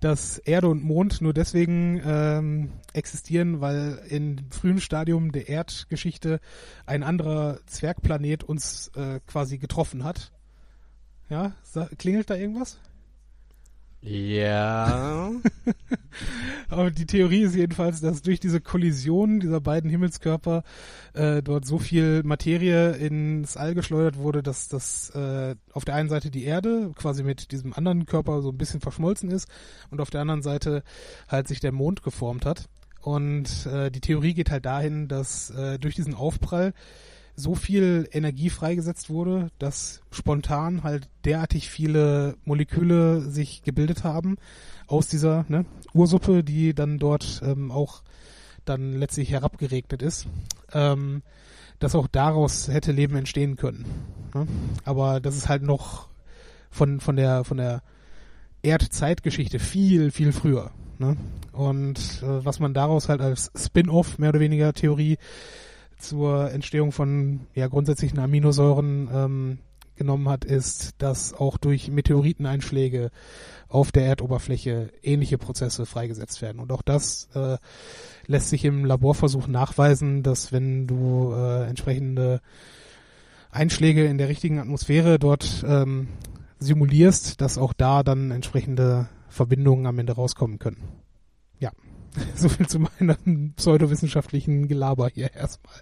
[0.00, 6.40] dass Erde und Mond nur deswegen ähm, existieren, weil im frühen Stadium der Erdgeschichte
[6.84, 10.32] ein anderer Zwergplanet uns äh, quasi getroffen hat.
[11.28, 11.52] Ja,
[11.98, 12.78] klingelt da irgendwas?
[14.08, 15.32] Ja.
[16.68, 20.62] Aber die Theorie ist jedenfalls, dass durch diese Kollision dieser beiden Himmelskörper
[21.12, 26.08] äh, dort so viel Materie ins All geschleudert wurde, dass das äh, auf der einen
[26.08, 29.48] Seite die Erde quasi mit diesem anderen Körper so ein bisschen verschmolzen ist
[29.90, 30.84] und auf der anderen Seite
[31.26, 32.68] halt sich der Mond geformt hat.
[33.00, 36.74] Und äh, die Theorie geht halt dahin, dass äh, durch diesen Aufprall
[37.36, 44.38] so viel Energie freigesetzt wurde, dass spontan halt derartig viele Moleküle sich gebildet haben
[44.86, 48.02] aus dieser ne, Ursuppe, die dann dort ähm, auch
[48.64, 50.26] dann letztlich herabgeregnet ist,
[50.72, 51.22] ähm,
[51.78, 53.84] dass auch daraus hätte Leben entstehen können.
[54.34, 54.46] Ne?
[54.84, 56.08] Aber das ist halt noch
[56.70, 57.82] von von der von der
[58.62, 60.70] Erdzeitgeschichte viel viel früher.
[60.98, 61.18] Ne?
[61.52, 65.18] Und äh, was man daraus halt als Spin-off mehr oder weniger Theorie
[65.98, 69.58] zur Entstehung von ja grundsätzlichen Aminosäuren ähm,
[69.96, 73.10] genommen hat, ist, dass auch durch Meteoriteneinschläge
[73.68, 76.60] auf der Erdoberfläche ähnliche Prozesse freigesetzt werden.
[76.60, 77.56] Und auch das äh,
[78.26, 82.40] lässt sich im Laborversuch nachweisen, dass wenn du äh, entsprechende
[83.50, 86.08] Einschläge in der richtigen Atmosphäre dort ähm,
[86.58, 91.05] simulierst, dass auch da dann entsprechende Verbindungen am Ende rauskommen können.
[92.34, 95.74] So viel zu meinem pseudowissenschaftlichen Gelaber hier erstmal.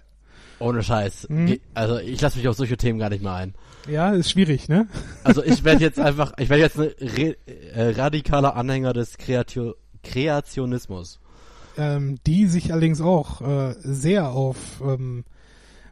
[0.59, 1.27] Ohne Scheiß.
[1.47, 3.53] Ich, also ich lasse mich auf solche Themen gar nicht mehr ein.
[3.89, 4.87] Ja, ist schwierig, ne?
[5.23, 11.19] Also ich werde jetzt einfach, ich werde jetzt ein äh, radikaler Anhänger des Kreatio Kreationismus.
[11.77, 15.25] ähm, die sich allerdings auch äh, sehr auf ähm,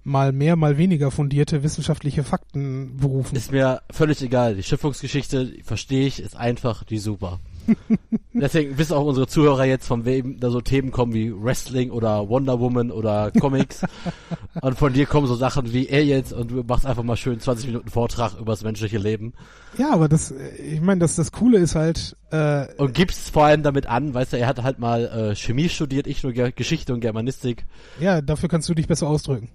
[0.03, 3.35] mal mehr, mal weniger fundierte wissenschaftliche Fakten berufen.
[3.35, 4.55] Ist mir völlig egal.
[4.55, 7.39] Die Schöpfungsgeschichte, verstehe ich, ist einfach die super.
[8.33, 12.27] Deswegen wissen auch unsere Zuhörer jetzt, von wem da so Themen kommen wie Wrestling oder
[12.29, 13.83] Wonder Woman oder Comics.
[14.61, 17.67] und von dir kommen so Sachen wie Aliens und du machst einfach mal schön 20
[17.67, 19.33] Minuten Vortrag über das menschliche Leben.
[19.77, 23.63] Ja, aber das, ich meine, das, das Coole ist halt, äh, Und gibst vor allem
[23.63, 26.93] damit an, weißt du, er hat halt mal äh, Chemie studiert, ich nur Ge Geschichte
[26.93, 27.65] und Germanistik.
[27.99, 29.49] ja, dafür kannst du dich besser ausdrücken.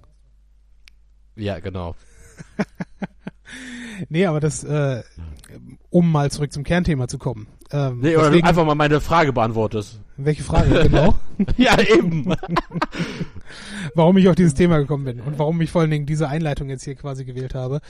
[1.37, 1.95] Ja, genau.
[4.09, 5.03] Nee, aber das, äh,
[5.91, 7.49] um mal zurück zum Kernthema zu kommen.
[7.71, 10.01] Ähm, Nee, oder deswegen- einfach mal meine Frage beantwortest.
[10.17, 11.19] welche Frage genau?
[11.57, 12.35] ja, eben.
[13.95, 16.69] warum ich auf dieses Thema gekommen bin und warum ich vor allen Dingen diese Einleitung
[16.69, 17.81] jetzt hier quasi gewählt habe.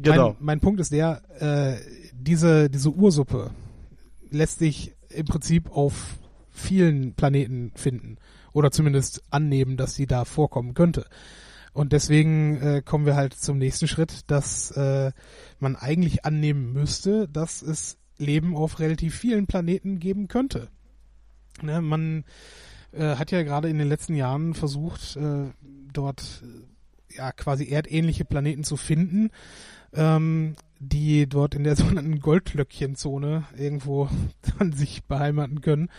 [0.00, 0.28] genau.
[0.30, 1.76] Mein, mein Punkt ist der, äh,
[2.14, 3.50] diese, diese Ursuppe
[4.30, 6.18] lässt sich im Prinzip auf
[6.50, 8.16] vielen Planeten finden
[8.52, 11.06] oder zumindest annehmen, dass sie da vorkommen könnte.
[11.74, 15.10] Und deswegen äh, kommen wir halt zum nächsten Schritt, dass äh,
[15.58, 20.68] man eigentlich annehmen müsste, dass es Leben auf relativ vielen Planeten geben könnte.
[21.60, 22.24] Ne, man
[22.92, 25.50] äh, hat ja gerade in den letzten Jahren versucht, äh,
[25.92, 29.30] dort äh, ja quasi erdähnliche Planeten zu finden,
[29.92, 34.08] ähm, die dort in der sogenannten Goldlöckchenzone irgendwo
[34.58, 35.90] an sich beheimaten können.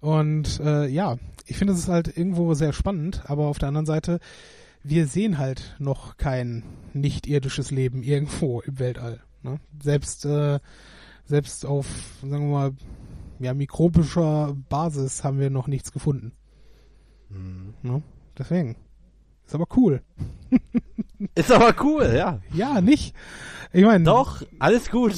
[0.00, 4.20] Und äh, ja, ich finde es halt irgendwo sehr spannend, aber auf der anderen Seite
[4.84, 9.20] wir sehen halt noch kein nicht-irdisches Leben irgendwo im Weltall.
[9.42, 9.58] Ne?
[9.82, 10.60] Selbst, äh,
[11.24, 11.86] selbst auf,
[12.20, 12.72] sagen wir mal,
[13.38, 16.32] ja, mikrobischer Basis haben wir noch nichts gefunden.
[17.28, 17.74] Mhm.
[17.82, 18.02] Ne?
[18.38, 18.76] Deswegen.
[19.46, 20.02] Ist aber cool.
[21.34, 22.40] Ist aber cool, ja.
[22.52, 23.14] Ja, nicht?
[23.72, 24.04] Ich meine.
[24.04, 25.14] Doch, alles gut.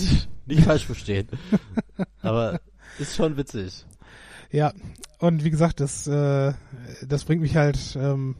[0.47, 1.29] Nicht falsch verstehen.
[2.23, 2.61] aber
[2.99, 3.85] ist schon witzig.
[4.51, 4.73] Ja,
[5.19, 6.53] und wie gesagt, das, äh,
[7.07, 8.37] das bringt mich halt ähm,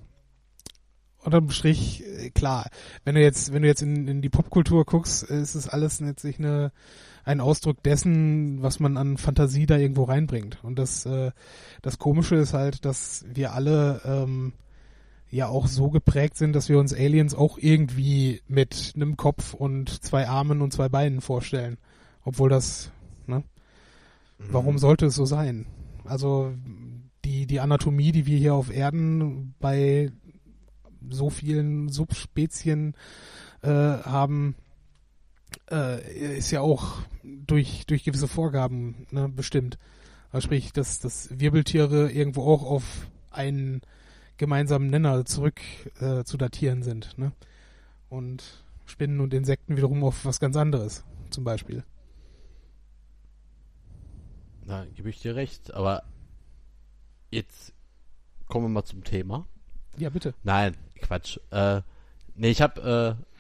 [1.19, 2.71] unterm Strich, äh, klar,
[3.05, 6.39] wenn du jetzt, wenn du jetzt in, in die Popkultur guckst, ist es alles letztlich
[6.39, 6.73] eine,
[7.27, 10.63] ein Ausdruck dessen, was man an Fantasie da irgendwo reinbringt.
[10.63, 11.33] Und das, äh,
[11.83, 14.53] das Komische ist halt, dass wir alle ähm,
[15.29, 20.05] ja auch so geprägt sind, dass wir uns Aliens auch irgendwie mit einem Kopf und
[20.05, 21.79] zwei Armen und zwei Beinen vorstellen.
[22.25, 22.93] Obwohl das,
[23.27, 23.43] ne?
[24.39, 24.45] Mhm.
[24.51, 25.67] Warum sollte es so sein?
[26.05, 26.53] Also
[27.25, 30.13] die, die Anatomie, die wir hier auf Erden bei
[31.11, 32.95] so vielen Subspezien
[33.63, 34.55] äh, haben,
[35.71, 39.79] äh, ist ja auch durch, durch gewisse Vorgaben ne, bestimmt.
[40.31, 43.83] Also sprich, dass, dass Wirbeltiere irgendwo auch auf einen
[44.37, 45.61] gemeinsamen Nenner zurück
[46.01, 47.17] äh, zu datieren sind.
[47.19, 47.33] Ne?
[48.09, 51.85] Und Spinnen und Insekten wiederum auf was ganz anderes, zum Beispiel.
[54.65, 56.03] Na, gebe ich dir recht, aber
[57.31, 57.73] jetzt
[58.47, 59.47] kommen wir mal zum Thema.
[59.97, 60.35] Ja, bitte.
[60.43, 61.39] Nein, Quatsch.
[61.51, 61.83] Äh,
[62.35, 63.36] nee, ich habe äh,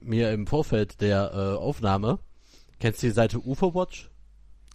[0.00, 2.18] mir im Vorfeld der äh, Aufnahme,
[2.78, 4.10] kennst du die Seite UFO Watch?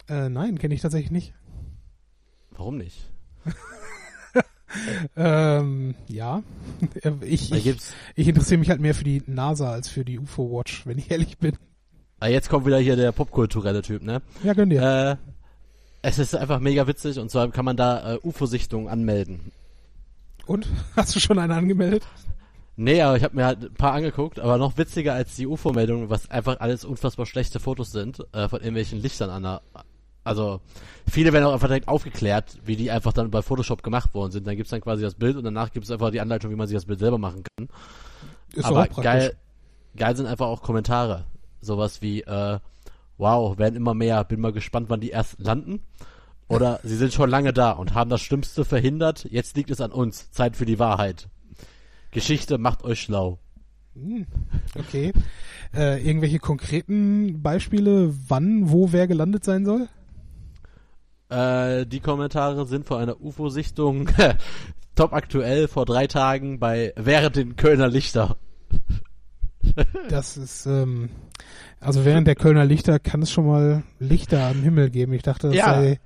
[0.08, 1.34] Äh, nein, kenne ich tatsächlich nicht.
[2.50, 3.10] Warum nicht?
[5.16, 6.42] ähm, ja.
[7.20, 7.74] ich, ich,
[8.14, 11.10] ich interessiere mich halt mehr für die NASA als für die UFO Watch, wenn ich
[11.10, 11.56] ehrlich bin.
[12.18, 14.22] Ah, jetzt kommt wieder hier der popkulturelle Typ, ne?
[14.42, 14.80] Ja, gönn dir.
[14.82, 15.16] Äh,
[16.02, 19.52] es ist einfach mega witzig und zwar kann man da äh, UFO-Sichtungen anmelden.
[20.46, 20.66] Und?
[20.96, 22.06] Hast du schon eine angemeldet?
[22.76, 26.10] Nee, aber ich habe mir halt ein paar angeguckt, aber noch witziger als die UFO-Meldungen,
[26.10, 29.62] was einfach alles unfassbar schlechte Fotos sind, äh, von irgendwelchen Lichtern an der,
[30.24, 30.60] also
[31.08, 34.46] viele werden auch einfach direkt aufgeklärt, wie die einfach dann bei Photoshop gemacht worden sind.
[34.46, 36.76] Dann gibt's dann quasi das Bild und danach gibt's einfach die Anleitung, wie man sich
[36.76, 37.68] das Bild selber machen kann.
[38.52, 39.36] Ist aber geil,
[39.96, 41.24] geil sind einfach auch Kommentare.
[41.60, 42.58] Sowas wie, äh,
[43.16, 45.82] wow, werden immer mehr, bin mal gespannt, wann die erst landen.
[46.48, 49.24] Oder sie sind schon lange da und haben das Schlimmste verhindert.
[49.30, 50.30] Jetzt liegt es an uns.
[50.32, 51.28] Zeit für die Wahrheit.
[52.16, 53.38] Geschichte macht euch schlau.
[53.94, 54.26] Hm,
[54.74, 55.12] okay.
[55.74, 59.88] Äh, irgendwelche konkreten Beispiele, wann, wo, wer gelandet sein soll?
[61.28, 64.08] Äh, die Kommentare sind vor einer UFO-Sichtung
[64.94, 68.38] top aktuell vor drei Tagen bei während den Kölner Lichter.
[70.08, 71.10] das ist, ähm,
[71.80, 75.12] also während der Kölner Lichter kann es schon mal Lichter am Himmel geben.
[75.12, 75.66] Ich dachte, das ja.
[75.66, 76.00] sei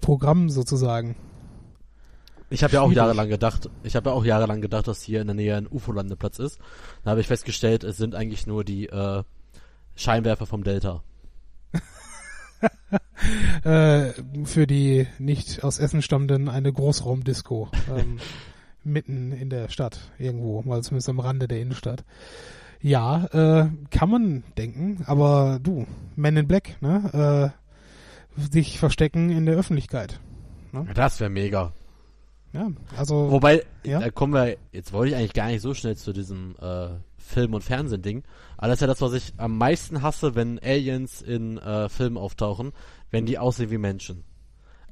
[0.00, 1.14] Programm sozusagen.
[2.52, 5.26] Ich habe ja auch jahrelang gedacht, ich habe ja auch jahrelang gedacht, dass hier in
[5.26, 6.58] der Nähe ein UFO-Landeplatz ist.
[7.02, 9.22] Da habe ich festgestellt, es sind eigentlich nur die äh,
[9.96, 11.02] Scheinwerfer vom Delta.
[13.64, 14.12] äh,
[14.44, 18.18] für die nicht aus Essen stammenden eine Großraumdisco ähm,
[18.84, 22.04] mitten in der Stadt irgendwo, mal zumindest am Rande der Innenstadt.
[22.82, 25.86] Ja, äh, kann man denken, aber du,
[26.16, 27.52] Men in Black, ne?
[28.36, 30.20] Äh, sich verstecken in der Öffentlichkeit.
[30.72, 30.86] Ne?
[30.94, 31.72] Das wäre mega.
[32.52, 33.30] Ja, also.
[33.30, 34.00] Wobei, ja?
[34.00, 37.54] da kommen wir, jetzt wollte ich eigentlich gar nicht so schnell zu diesem äh, Film-
[37.54, 38.24] und Fernsehen-Ding.
[38.58, 42.18] Aber das ist ja das, was ich am meisten hasse, wenn Aliens in äh, Filmen
[42.18, 42.72] auftauchen,
[43.10, 44.24] wenn die aussehen wie Menschen.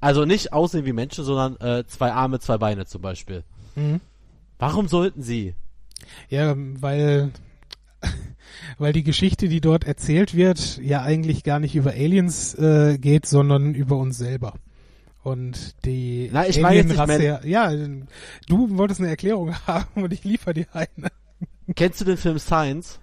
[0.00, 3.44] Also nicht aussehen wie Menschen, sondern äh, zwei Arme, zwei Beine zum Beispiel.
[3.76, 4.00] Mhm.
[4.58, 5.54] Warum sollten sie?
[6.30, 7.32] Ja, weil
[8.78, 13.26] weil die Geschichte, die dort erzählt wird, ja eigentlich gar nicht über Aliens äh, geht,
[13.26, 14.54] sondern über uns selber.
[15.22, 17.88] Und die Na, ich Alien-Rasse, ja, ja,
[18.46, 21.08] du wolltest eine Erklärung haben und ich liefere dir eine.
[21.76, 23.00] Kennst du den Film Science?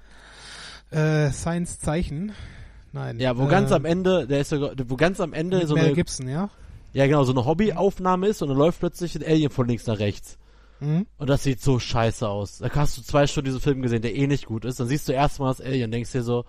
[0.90, 2.32] Äh, Science Zeichen?
[2.92, 3.20] Nein.
[3.20, 5.86] Ja, wo äh, ganz am Ende, der ist sogar, wo ganz am Ende so Mel
[5.86, 6.50] eine Gibson, ja?
[6.94, 10.00] Ja, genau, so eine Hobbyaufnahme ist und dann läuft plötzlich ein Alien von links nach
[10.00, 10.38] rechts.
[10.80, 11.06] Mhm.
[11.18, 12.60] Und das sieht so scheiße aus.
[12.60, 14.80] Da hast du zwei Stunden diesen Film gesehen, der eh nicht gut ist.
[14.80, 16.46] Dann siehst du erstmal das Alien und denkst dir so,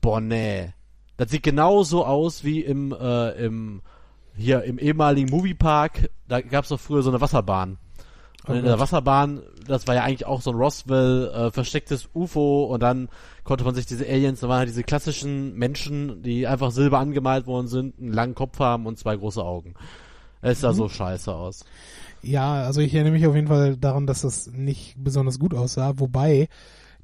[0.00, 0.72] boah, nee.
[1.16, 3.82] Das sieht genauso aus wie im, äh, im
[4.36, 7.78] hier im ehemaligen Moviepark, da gab es doch früher so eine Wasserbahn.
[8.46, 8.80] Und Oh in der Gott.
[8.80, 13.08] Wasserbahn, das war ja eigentlich auch so ein Roswell äh, verstecktes UFO und dann
[13.44, 17.46] konnte man sich diese Aliens, da waren halt diese klassischen Menschen, die einfach silber angemalt
[17.46, 19.74] worden sind, einen langen Kopf haben und zwei große Augen.
[20.40, 20.62] Es Mhm.
[20.62, 21.64] sah so scheiße aus.
[22.20, 25.92] Ja, also ich erinnere mich auf jeden Fall daran, dass das nicht besonders gut aussah,
[26.00, 26.48] wobei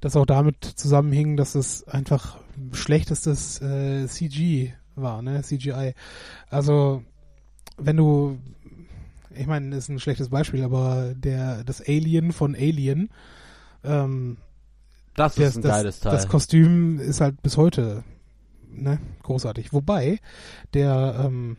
[0.00, 2.38] das auch damit zusammenhing, dass es einfach
[2.72, 5.94] schlechtestes äh, CG war, ne, CGI.
[6.50, 7.02] Also
[7.78, 8.38] wenn du,
[9.34, 13.10] ich meine, ist ein schlechtes Beispiel, aber der das Alien von Alien,
[13.84, 14.36] ähm,
[15.14, 16.12] Das ist ein das, geiles Teil.
[16.12, 18.04] das Kostüm ist halt bis heute
[18.70, 19.72] ne, großartig.
[19.72, 20.18] Wobei
[20.74, 21.56] der ähm,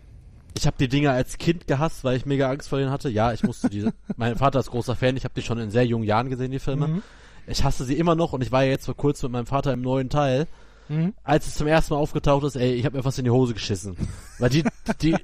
[0.58, 3.10] Ich habe die Dinger als Kind gehasst, weil ich mega Angst vor denen hatte.
[3.10, 3.90] Ja, ich musste die.
[4.18, 5.18] mein Vater ist großer Fan.
[5.18, 6.88] Ich habe die schon in sehr jungen Jahren gesehen, die Filme.
[6.88, 7.04] mhm,
[7.48, 9.74] Ich hasse sie immer noch und ich war ja jetzt vor kurzem mit meinem Vater
[9.74, 10.48] im neuen Teil.
[10.90, 11.14] Mhm.
[11.24, 13.54] Als es zum ersten Mal aufgetaucht ist, ey, ich habe mir fast in die Hose
[13.54, 13.96] geschissen.
[14.40, 14.64] Weil die,
[15.02, 15.16] die,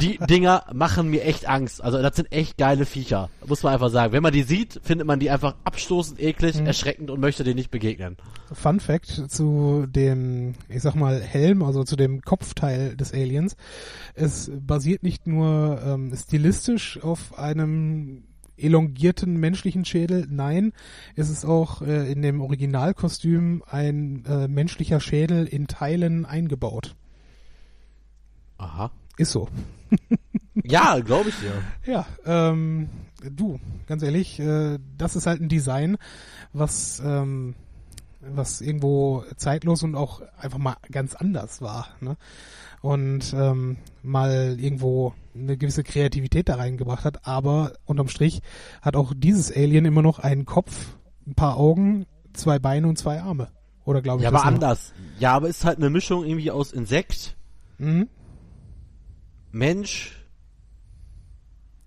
[0.00, 1.82] die Dinger machen mir echt Angst.
[1.82, 3.30] Also das sind echt geile Viecher.
[3.46, 4.12] Muss man einfach sagen.
[4.12, 6.66] Wenn man die sieht, findet man die einfach abstoßend, eklig, Mhm.
[6.66, 8.16] erschreckend und möchte denen nicht begegnen.
[8.52, 13.56] Fun Fact zu dem, ich sag mal, Helm, also zu dem Kopfteil des Aliens.
[14.14, 18.24] Es basiert nicht nur ähm, stilistisch auf einem
[18.56, 20.72] elongierten menschlichen Schädel, nein,
[21.16, 26.94] es ist auch äh, in dem Originalkostüm ein äh, menschlicher Schädel in Teilen eingebaut.
[28.58, 28.90] Aha.
[29.16, 29.48] Ist so.
[30.62, 31.52] Ja, glaube ich dir.
[31.84, 32.88] Ja, ähm,
[33.22, 35.98] du, ganz ehrlich, äh, das ist halt ein Design,
[36.52, 37.54] was, ähm,
[38.20, 41.88] was irgendwo zeitlos und auch einfach mal ganz anders war.
[42.00, 42.16] Ne?
[42.84, 47.26] Und ähm, mal irgendwo eine gewisse Kreativität da reingebracht hat.
[47.26, 48.42] Aber unterm Strich
[48.82, 50.88] hat auch dieses Alien immer noch einen Kopf,
[51.26, 53.48] ein paar Augen, zwei Beine und zwei Arme.
[53.86, 54.44] Oder glaube ich Ja, aber noch?
[54.44, 54.92] anders.
[55.18, 57.36] Ja, aber ist halt eine Mischung irgendwie aus Insekt,
[57.78, 58.06] Mhm.
[59.50, 60.22] Mensch,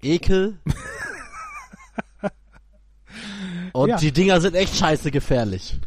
[0.02, 0.58] Ekel.
[3.74, 3.98] Und Ja.
[3.98, 5.80] die Dinger sind echt scheiße gefährlich.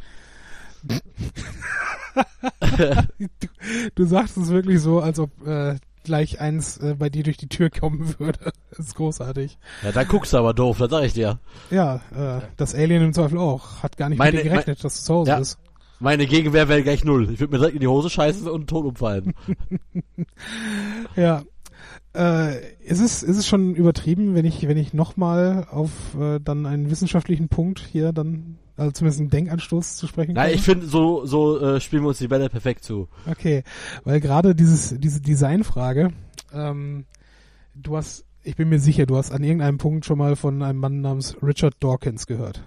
[3.18, 3.48] Du,
[3.94, 7.48] du sagst es wirklich so, als ob äh, gleich eins äh, bei dir durch die
[7.48, 8.38] Tür kommen würde.
[8.70, 9.58] Das ist großartig.
[9.82, 11.38] Ja, da guckst du aber doof, das sag ich dir.
[11.70, 13.82] Ja, äh, das Alien im Zweifel auch.
[13.82, 15.38] Hat gar nicht Meine- mit dir gerechnet, dass du zu Hause Ja.
[15.38, 15.58] bist.
[15.98, 17.28] Meine Gegenwehr wäre gleich null.
[17.30, 19.34] Ich würde mir direkt in die Hose scheißen und tot umfallen.
[21.16, 21.42] Ja.
[22.14, 26.66] Äh, ist es ist es schon übertrieben, wenn ich wenn ich nochmal auf äh, dann
[26.66, 31.26] einen wissenschaftlichen Punkt hier dann also zumindest einen Denkanstoß zu sprechen Nein, ich finde, so,
[31.26, 33.08] so äh, spielen wir uns die Bälle perfekt zu.
[33.30, 33.62] Okay,
[34.04, 36.14] weil gerade dieses diese Designfrage,
[36.54, 37.04] ähm,
[37.74, 40.78] du hast, ich bin mir sicher, du hast an irgendeinem Punkt schon mal von einem
[40.78, 42.64] Mann namens Richard Dawkins gehört.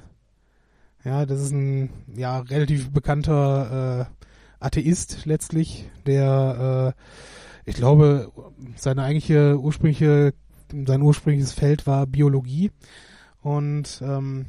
[1.03, 8.31] Ja, das ist ein ja relativ bekannter äh, Atheist letztlich, der, äh, ich glaube,
[8.75, 10.35] seine eigentliche ursprüngliche,
[10.85, 12.69] sein ursprüngliches Feld war Biologie
[13.41, 14.45] und ähm,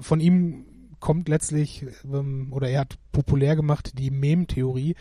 [0.00, 0.64] von ihm
[1.00, 4.94] kommt letztlich, ähm, oder er hat populär gemacht die Mem-Theorie,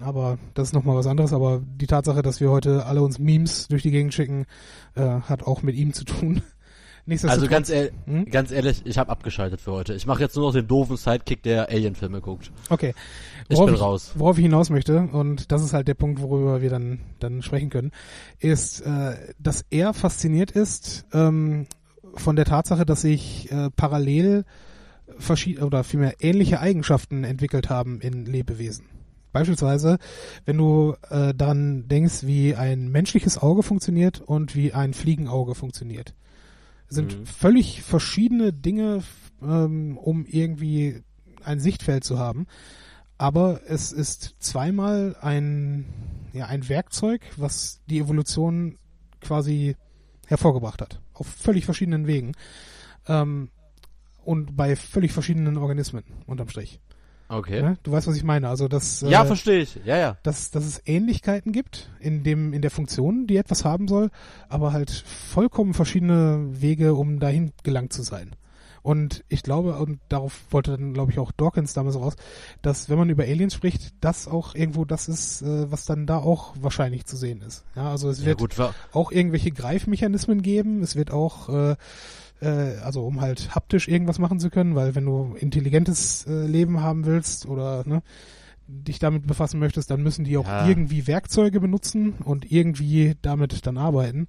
[0.00, 3.68] aber das ist nochmal was anderes, aber die Tatsache, dass wir heute alle uns Memes
[3.68, 4.46] durch die Gegend schicken,
[4.94, 6.42] äh, hat auch mit ihm zu tun.
[7.24, 8.26] Also ganz, ehr Hm?
[8.26, 9.94] ganz ehrlich, ich habe abgeschaltet für heute.
[9.94, 12.52] Ich mache jetzt nur noch den doofen Sidekick, der Alien-Filme guckt.
[12.68, 12.94] okay.
[13.48, 14.12] Ich Worauf bin raus.
[14.14, 17.70] Worauf ich hinaus möchte, und das ist halt der Punkt, worüber wir dann, dann sprechen
[17.70, 17.90] können,
[18.38, 21.66] ist, äh, dass er fasziniert ist ähm,
[22.14, 24.44] von der Tatsache, dass sich äh, parallel
[25.18, 28.86] verschiedene oder vielmehr ähnliche Eigenschaften entwickelt haben in Lebewesen.
[29.32, 29.98] Beispielsweise,
[30.44, 36.14] wenn du äh, daran denkst, wie ein menschliches Auge funktioniert und wie ein Fliegenauge funktioniert.
[36.88, 37.26] Es sind Mhm.
[37.26, 39.02] völlig verschiedene Dinge,
[39.40, 41.02] ähm, um irgendwie
[41.44, 42.46] ein Sichtfeld zu haben.
[43.18, 45.84] Aber es ist zweimal ein,
[46.32, 48.78] ja, ein Werkzeug, was die Evolution
[49.20, 49.76] quasi
[50.26, 51.00] hervorgebracht hat.
[51.12, 52.32] Auf völlig verschiedenen Wegen.
[53.06, 53.50] Ähm,
[54.24, 56.80] und bei völlig verschiedenen Organismen, unterm Strich.
[57.28, 57.62] Okay.
[57.62, 57.78] Ne?
[57.84, 58.48] Du weißt, was ich meine.
[58.48, 59.78] Also, dass, Ja, äh, verstehe ich.
[59.84, 60.16] Ja, ja.
[60.24, 64.10] dass, dass es Ähnlichkeiten gibt in dem, in der Funktion, die etwas haben soll,
[64.48, 68.32] aber halt vollkommen verschiedene Wege, um dahin gelangt zu sein.
[68.82, 72.16] Und ich glaube, und darauf wollte dann, glaube ich, auch Dawkins damals raus,
[72.62, 76.16] dass wenn man über Aliens spricht, das auch irgendwo das ist, äh, was dann da
[76.16, 77.62] auch wahrscheinlich zu sehen ist.
[77.76, 78.56] Ja, also es Ja, wird gut,
[78.92, 80.82] auch irgendwelche Greifmechanismen geben.
[80.82, 81.76] Es wird auch, äh,
[82.40, 86.80] äh, also um halt haptisch irgendwas machen zu können, weil wenn du intelligentes äh, Leben
[86.80, 88.02] haben willst oder ne,
[88.66, 90.66] dich damit befassen möchtest, dann müssen die auch Ja.
[90.66, 94.28] irgendwie Werkzeuge benutzen und irgendwie damit dann arbeiten.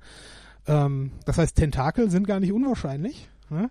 [0.67, 3.29] Ähm, das heißt, Tentakel sind gar nicht unwahrscheinlich.
[3.49, 3.69] Ne?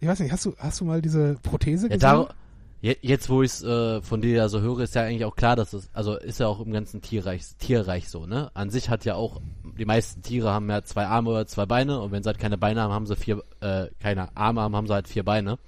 [0.00, 2.36] Ich weiß nicht, hast du, hast du mal diese Prothese ja, gesehen?
[2.80, 5.56] Jetzt, wo ich es äh, von dir ja so höre, ist ja eigentlich auch klar,
[5.56, 8.50] dass es, also ist ja auch im ganzen Tierreich, Tierreich so, ne?
[8.54, 9.40] An sich hat ja auch,
[9.78, 12.58] die meisten Tiere haben ja zwei Arme oder zwei Beine und wenn sie halt keine
[12.58, 15.58] Beine haben, haben sie vier, äh, keine Arme haben, haben sie halt vier Beine.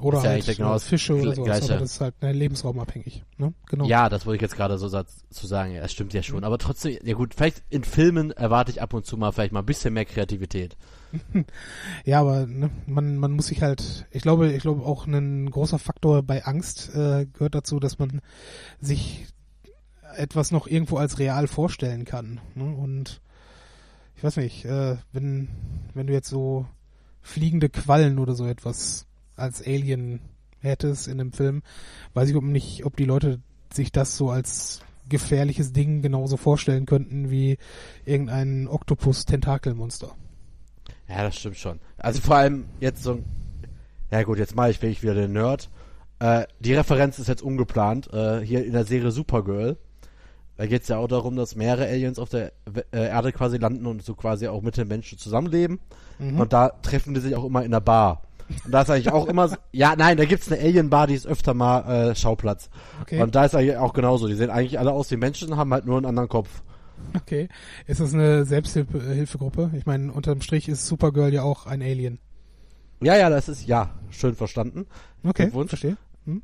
[0.00, 1.62] Oder Ist ja halt genau äh, das Fische oder Gleiche.
[1.62, 3.24] sowas, aber das ist halt ne, lebensraumabhängig.
[3.38, 3.54] Ne?
[3.68, 3.84] Genau.
[3.84, 6.42] Ja, das wollte ich jetzt gerade so zu sagen, ja, das stimmt ja schon.
[6.42, 9.60] Aber trotzdem, ja gut, vielleicht in Filmen erwarte ich ab und zu mal vielleicht mal
[9.60, 10.76] ein bisschen mehr Kreativität.
[12.04, 15.78] Ja, aber ne, man, man muss sich halt, ich glaube, ich glaube auch ein großer
[15.78, 18.20] Faktor bei Angst äh, gehört dazu, dass man
[18.80, 19.26] sich
[20.16, 22.40] etwas noch irgendwo als real vorstellen kann.
[22.54, 22.64] Ne?
[22.64, 23.20] Und
[24.16, 25.48] ich weiß nicht, äh, wenn,
[25.94, 26.66] wenn du jetzt so
[27.22, 29.06] fliegende Quallen oder so etwas
[29.40, 30.20] als Alien
[30.60, 31.62] hättest in einem Film,
[32.14, 33.40] weiß ich ob nicht, ob die Leute
[33.72, 37.58] sich das so als gefährliches Ding genauso vorstellen könnten wie
[38.04, 40.12] irgendein Oktopus-Tentakelmonster.
[41.08, 41.80] Ja, das stimmt schon.
[41.98, 43.24] Also vor allem jetzt so ein,
[44.10, 45.68] ja gut, jetzt mache ich wirklich wieder den Nerd.
[46.20, 49.76] Äh, die Referenz ist jetzt ungeplant, äh, hier in der Serie Supergirl.
[50.56, 52.52] Da geht es ja auch darum, dass mehrere Aliens auf der
[52.92, 55.80] äh, Erde quasi landen und so quasi auch mit den Menschen zusammenleben.
[56.18, 56.38] Mhm.
[56.38, 58.22] Und da treffen die sich auch immer in der Bar.
[58.64, 61.26] Und da ist eigentlich auch immer so, ja, nein, da gibt's eine Alien-Bar, die ist
[61.26, 62.70] öfter mal äh, Schauplatz.
[63.02, 63.22] Okay.
[63.22, 64.28] Und da ist eigentlich auch genauso.
[64.28, 66.62] Die sehen eigentlich alle aus wie Menschen, haben halt nur einen anderen Kopf.
[67.16, 67.48] Okay.
[67.86, 69.70] Ist das eine Selbsthilfegruppe?
[69.74, 72.18] Ich meine, unterm Strich ist Supergirl ja auch ein Alien.
[73.02, 74.86] Ja, ja, das ist, ja, schön verstanden.
[75.24, 75.96] Okay, verstehe.
[76.26, 76.42] Hm?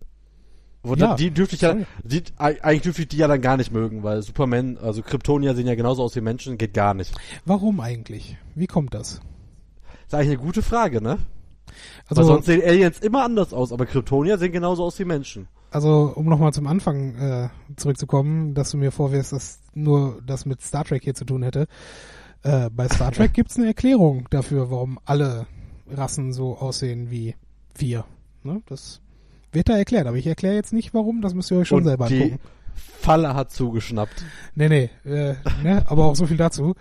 [0.96, 4.04] Ja, die dürfte ich ja, die, eigentlich dürfte ich die ja dann gar nicht mögen,
[4.04, 7.12] weil Superman, also Kryptonier sehen ja genauso aus wie Menschen, geht gar nicht.
[7.44, 8.36] Warum eigentlich?
[8.54, 9.20] Wie kommt das?
[10.06, 11.18] ist eigentlich eine gute Frage, ne?
[12.08, 15.48] Also, weil sonst sehen Aliens immer anders aus, aber Kryptonier sehen genauso aus wie Menschen.
[15.70, 20.62] also um nochmal zum Anfang äh, zurückzukommen, dass du mir vorwirfst, dass nur das mit
[20.62, 21.66] Star Trek hier zu tun hätte.
[22.42, 25.46] Äh, bei Star Trek gibt's eine Erklärung dafür, warum alle
[25.90, 27.34] Rassen so aussehen wie
[27.76, 28.04] wir.
[28.42, 28.62] Ne?
[28.66, 29.00] Das
[29.52, 31.84] wird da erklärt, aber ich erkläre jetzt nicht, warum, das müsst ihr euch schon Und
[31.84, 32.40] selber die angucken.
[33.00, 34.24] Falle hat zugeschnappt.
[34.54, 36.74] Nee, nee, äh, ne, aber auch so viel dazu.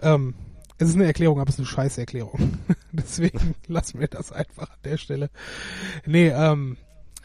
[0.00, 0.34] Ähm,
[0.82, 2.58] es ist eine Erklärung, aber es ist eine scheiß Erklärung.
[2.92, 5.30] Deswegen lassen wir das einfach an der Stelle.
[6.06, 6.76] Nee, ähm,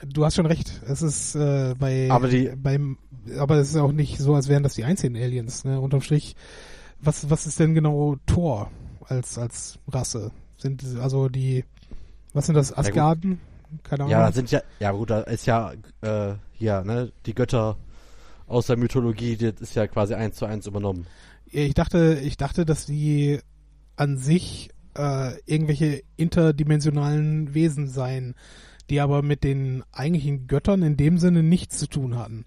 [0.06, 0.82] du hast schon recht.
[0.88, 2.98] Es ist äh, bei Aber die- beim
[3.38, 5.82] aber es ist auch nicht so, als wären das die einzigen Aliens, ne?
[5.82, 6.36] Unterm Strich,
[7.02, 8.72] was was ist denn genau Thor
[9.06, 10.32] als als Rasse?
[10.58, 11.66] Sind also die
[12.34, 12.72] was sind das.
[12.78, 13.40] Asgarden?
[13.84, 14.12] Keine Ahnung.
[14.12, 17.76] Ja, das sind ja, ja gut, da ist ja, äh, hier, ne, die Götter
[18.48, 21.06] aus der Mythologie, das ist ja quasi eins zu eins übernommen.
[21.52, 23.40] Ich dachte, ich dachte, dass die
[23.96, 28.36] an sich äh, irgendwelche interdimensionalen Wesen seien,
[28.90, 32.46] die aber mit den eigentlichen Göttern in dem Sinne nichts zu tun hatten.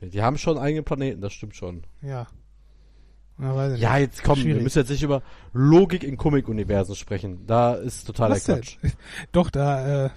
[0.00, 1.84] Die haben schon eigene Planeten, das stimmt schon.
[2.02, 2.26] Ja.
[3.38, 4.62] Ich Ja, jetzt komm, wir Schwierig.
[4.62, 7.46] müssen jetzt nicht über Logik in Comic-Universen sprechen.
[7.46, 8.56] Da ist totaler Was denn?
[8.56, 8.76] Quatsch.
[9.32, 10.10] Doch, da, äh,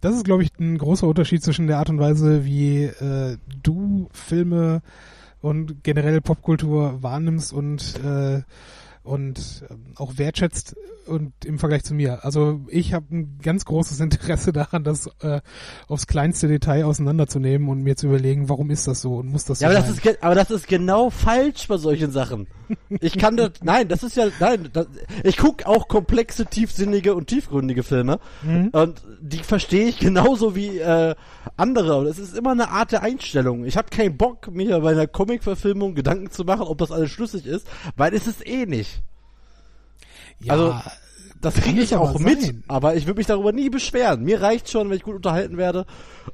[0.00, 4.08] das ist, glaube ich, ein großer Unterschied zwischen der Art und Weise, wie äh, du
[4.12, 4.82] Filme
[5.44, 8.40] und generell Popkultur wahrnimmst und äh,
[9.04, 10.74] und ähm, auch wertschätzt
[11.06, 12.24] und im Vergleich zu mir.
[12.24, 15.42] Also ich habe ein ganz großes Interesse daran, das äh,
[15.86, 19.60] aufs kleinste Detail auseinanderzunehmen und mir zu überlegen, warum ist das so und muss das
[19.60, 19.94] Ja, so aber das sein.
[19.96, 22.46] ist, ge- aber das ist genau falsch bei solchen Sachen.
[23.00, 24.86] Ich kann das, nein, das ist ja, nein, das,
[25.22, 28.68] ich guck auch komplexe, tiefsinnige und tiefgründige Filme Mhm.
[28.72, 31.14] und die verstehe ich genauso wie äh,
[31.58, 31.98] andere.
[31.98, 33.66] Und es ist immer eine Art der Einstellung.
[33.66, 37.44] Ich habe keinen Bock, mir bei einer Comic-Verfilmung Gedanken zu machen, ob das alles schlüssig
[37.46, 38.93] ist, weil es ist eh nicht.
[40.40, 40.74] Ja, also,
[41.40, 42.64] Das kriege ich auch mit, sein.
[42.68, 44.24] aber ich würde mich darüber nie beschweren.
[44.24, 45.84] Mir reicht schon, wenn ich gut unterhalten werde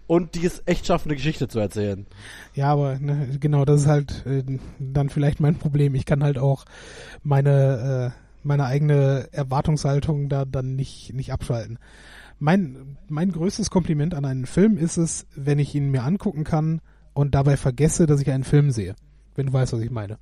[0.07, 2.07] und die es echt schaffen, eine Geschichte zu erzählen.
[2.55, 4.45] Ja, aber ne, genau, das ist halt äh,
[4.79, 5.95] dann vielleicht mein Problem.
[5.97, 6.65] Ich kann halt auch
[7.23, 11.79] meine äh, meine eigene Erwartungshaltung da dann nicht nicht abschalten.
[12.39, 16.81] Mein mein größtes Kompliment an einen Film ist es, wenn ich ihn mir angucken kann
[17.15, 18.95] und dabei vergesse, dass ich einen Film sehe.
[19.35, 20.19] Wenn du weißt, was ich meine.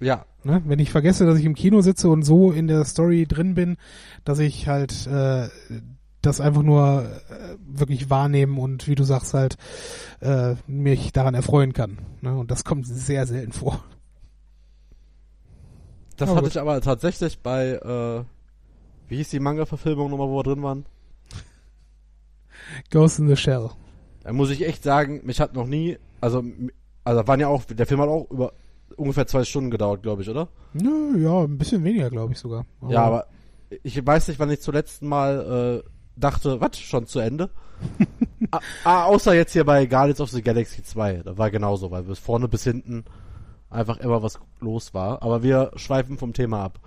[0.00, 0.62] Ja, Ne?
[0.64, 3.76] Wenn ich vergesse, dass ich im Kino sitze und so in der Story drin bin,
[4.24, 5.48] dass ich halt äh,
[6.22, 9.56] das einfach nur äh, wirklich wahrnehmen und wie du sagst halt
[10.20, 11.98] äh, mich daran erfreuen kann.
[12.22, 12.34] Ne?
[12.34, 13.84] Und das kommt sehr selten vor.
[16.16, 16.52] das Aber hatte gut.
[16.52, 18.24] ich aber tatsächlich bei, äh,
[19.08, 20.86] wie hieß die Manga-Verfilmung nochmal, wo wir drin waren?
[22.90, 23.70] Ghost in the Shell.
[24.22, 26.42] Da muss ich echt sagen, mich hat noch nie, also,
[27.04, 28.52] also waren ja auch, der Film hat auch über
[29.00, 30.48] ungefähr zwei Stunden gedauert, glaube ich, oder?
[30.74, 32.66] Nö, ja, ein bisschen weniger, glaube ich sogar.
[32.88, 33.26] Ja, aber
[33.82, 37.50] ich weiß nicht, wann ich zuletzt Mal äh, dachte, was, schon zu Ende?
[38.50, 41.22] ah, ah, außer jetzt hier bei Guardians of the Galaxy 2.
[41.24, 43.04] Da war genauso, weil bis vorne bis hinten
[43.70, 45.22] einfach immer was los war.
[45.22, 46.80] Aber wir schweifen vom Thema ab.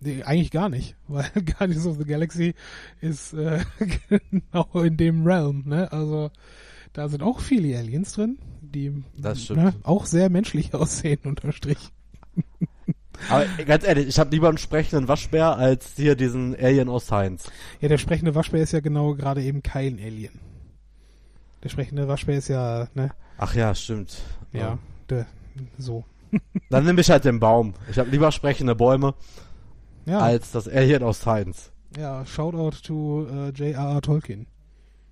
[0.00, 2.54] Nee, eigentlich gar nicht, weil Guardians of the Galaxy
[3.00, 3.60] ist äh,
[4.30, 5.92] genau in dem Realm, ne?
[5.92, 6.30] Also
[6.92, 8.38] da sind auch viele Aliens drin,
[8.72, 9.02] die.
[9.54, 11.78] Ne, auch sehr menschlich aussehen unterm Strich.
[13.28, 17.44] Aber ganz ehrlich, ich habe lieber einen sprechenden Waschbär als hier diesen Alien aus Science.
[17.80, 20.32] Ja, der sprechende Waschbär ist ja genau gerade eben kein Alien.
[21.62, 23.12] Der sprechende Waschbär ist ja, ne?
[23.38, 24.22] Ach ja, stimmt.
[24.52, 25.26] Ja, der,
[25.78, 26.04] so.
[26.70, 27.74] Dann nehme ich halt den Baum.
[27.90, 29.14] Ich habe lieber sprechende Bäume
[30.06, 31.70] Ja, als das Alien aus Science.
[31.96, 34.00] ja, Shoutout to äh, J.R.R.
[34.00, 34.46] Tolkien.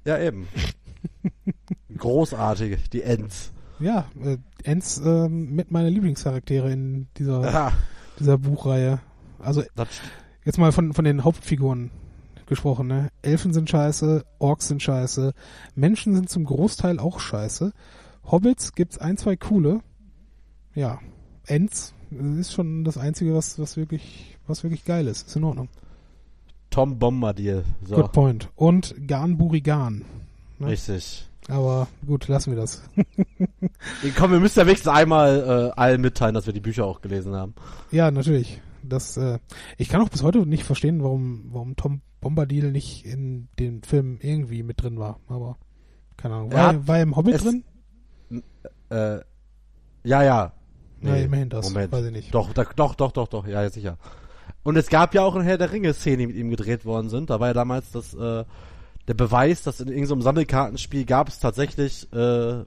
[0.04, 0.48] Ja, eben.
[1.96, 3.52] Großartig, die Ents.
[3.78, 7.72] Ja, äh, Ents ähm, mit meiner Lieblingscharaktere in dieser, Ja,
[8.18, 9.00] dieser Buchreihe.
[9.38, 9.88] Also das,
[10.44, 11.90] jetzt mal von, von den Hauptfiguren
[12.46, 13.08] gesprochen, ne?
[13.22, 15.32] Elfen sind scheiße, Orks sind scheiße,
[15.74, 17.72] Menschen sind zum Großteil auch scheiße.
[18.30, 19.80] Hobbits gibt's ein, zwei coole.
[20.74, 20.98] Ja,
[21.46, 25.28] Ents ist schon das einzige, was, was wirklich, was wirklich geil ist.
[25.28, 25.68] Ist in Ordnung.
[26.70, 27.64] Tom Bombadil.
[27.84, 28.48] So, Good point.
[28.54, 30.04] Und Garn Burigan.
[30.60, 30.68] Ne?
[30.68, 31.26] richtig.
[31.48, 32.82] Aber gut, lassen wir das.
[34.16, 37.34] Komm, wir müssen ja wenigstens einmal äh, allen mitteilen, dass wir die Bücher auch gelesen
[37.34, 37.54] haben.
[37.90, 38.60] Ja, natürlich.
[38.82, 39.38] Das, äh,
[39.76, 44.18] ich kann auch bis heute nicht verstehen, warum, warum Tom Bombadil nicht in den Film
[44.20, 45.18] irgendwie mit drin war.
[45.28, 45.56] Aber
[46.16, 46.52] keine Ahnung.
[46.52, 47.64] Er War, hat- war er im Hobbit es- drin?
[48.90, 49.18] Äh,
[50.04, 50.52] ja, ja.
[51.02, 51.68] Ja, immerhin das.
[51.68, 51.92] Moment.
[51.92, 52.34] Weiß ich nicht.
[52.34, 53.96] Doch, da, doch, doch, doch, doch, ja, sicher.
[54.62, 57.30] Und es gab ja auch in Herr der Ringe-Szene, die mit ihm gedreht worden sind.
[57.30, 58.44] Da war ja damals das, äh,
[59.10, 62.64] der Beweis, dass in irgendeinem Sammelkartenspiel gab es tatsächlich äh,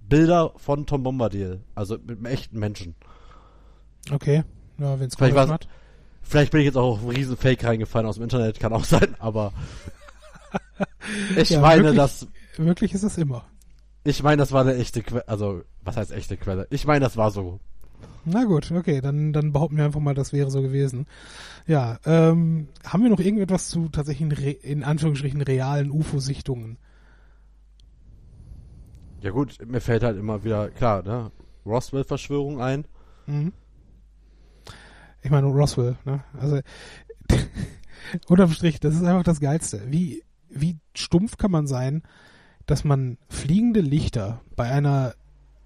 [0.00, 1.62] Bilder von Tom Bombadil.
[1.74, 2.94] Also mit einem echten Menschen.
[4.12, 4.44] Okay.
[4.78, 5.68] Ja, wenn's Vielleicht geholfen war's- hat.
[6.20, 8.84] Vielleicht bin ich jetzt auch auf einen riesen Fake reingefallen aus dem Internet, kann auch
[8.94, 9.54] sein, aber
[11.36, 11.96] ich Ja, meine, wirklich?
[11.96, 12.26] das,
[12.58, 13.44] Wirklich ist es immer.
[14.04, 16.66] ich meine, das war eine echte Quelle, also, was heißt echte Quelle?
[16.68, 17.58] Ich meine, das war so.
[18.24, 21.06] Na gut, okay, dann, dann behaupten wir einfach mal, das wäre so gewesen.
[21.66, 26.78] Ja, ähm, haben wir noch irgendetwas zu tatsächlichen, re in Anführungsstrichen, realen UFO-Sichtungen?
[29.20, 31.30] Ja gut, mir fällt halt immer wieder, klar, ne,
[31.66, 32.84] Roswell-Verschwörung ein.
[33.26, 33.52] Mhm.
[35.22, 36.24] Ich meine, Roswell, ne?
[36.38, 36.60] Also,
[38.28, 39.82] unterm Strich, das ist einfach das Geilste.
[39.88, 42.02] Wie, wie stumpf kann man sein,
[42.66, 45.14] dass man fliegende Lichter bei einer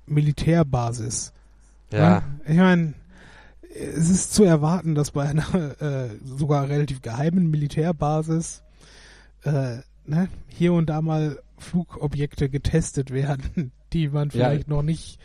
[0.06, 1.32] Militärbasis,
[1.96, 2.20] Ja.
[2.20, 2.22] ne?
[2.52, 2.94] ich meine,
[3.74, 5.46] es ist zu erwarten, dass bei einer
[5.82, 8.62] äh, sogar relativ geheimen Militärbasis
[9.44, 14.32] äh, ne, hier und da mal Flugobjekte getestet werden, die man Ja.
[14.32, 15.18] vielleicht noch nicht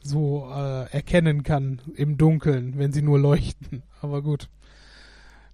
[0.00, 3.82] so äh, erkennen kann im Dunkeln, wenn sie nur leuchten.
[4.00, 4.48] Aber gut,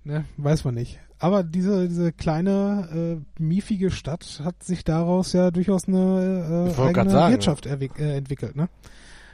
[0.05, 0.99] ne, weiß man nicht.
[1.19, 7.11] Aber diese diese kleine äh, miefige Stadt hat sich daraus ja durchaus eine äh, eigene
[7.11, 8.57] sagen, Wirtschaft erwick- äh, entwickelt.
[8.57, 8.69] Ne?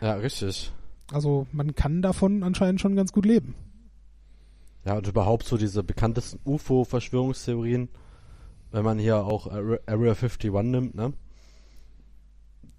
[0.02, 0.70] Ja, richtig.
[1.12, 3.54] Also man kann davon anscheinend schon ganz gut leben.
[4.84, 7.88] Ja, und überhaupt so diese bekanntesten UFO-Verschwörungstheorien,
[8.70, 11.12] wenn man hier auch Area Area 51 nimmt, ne?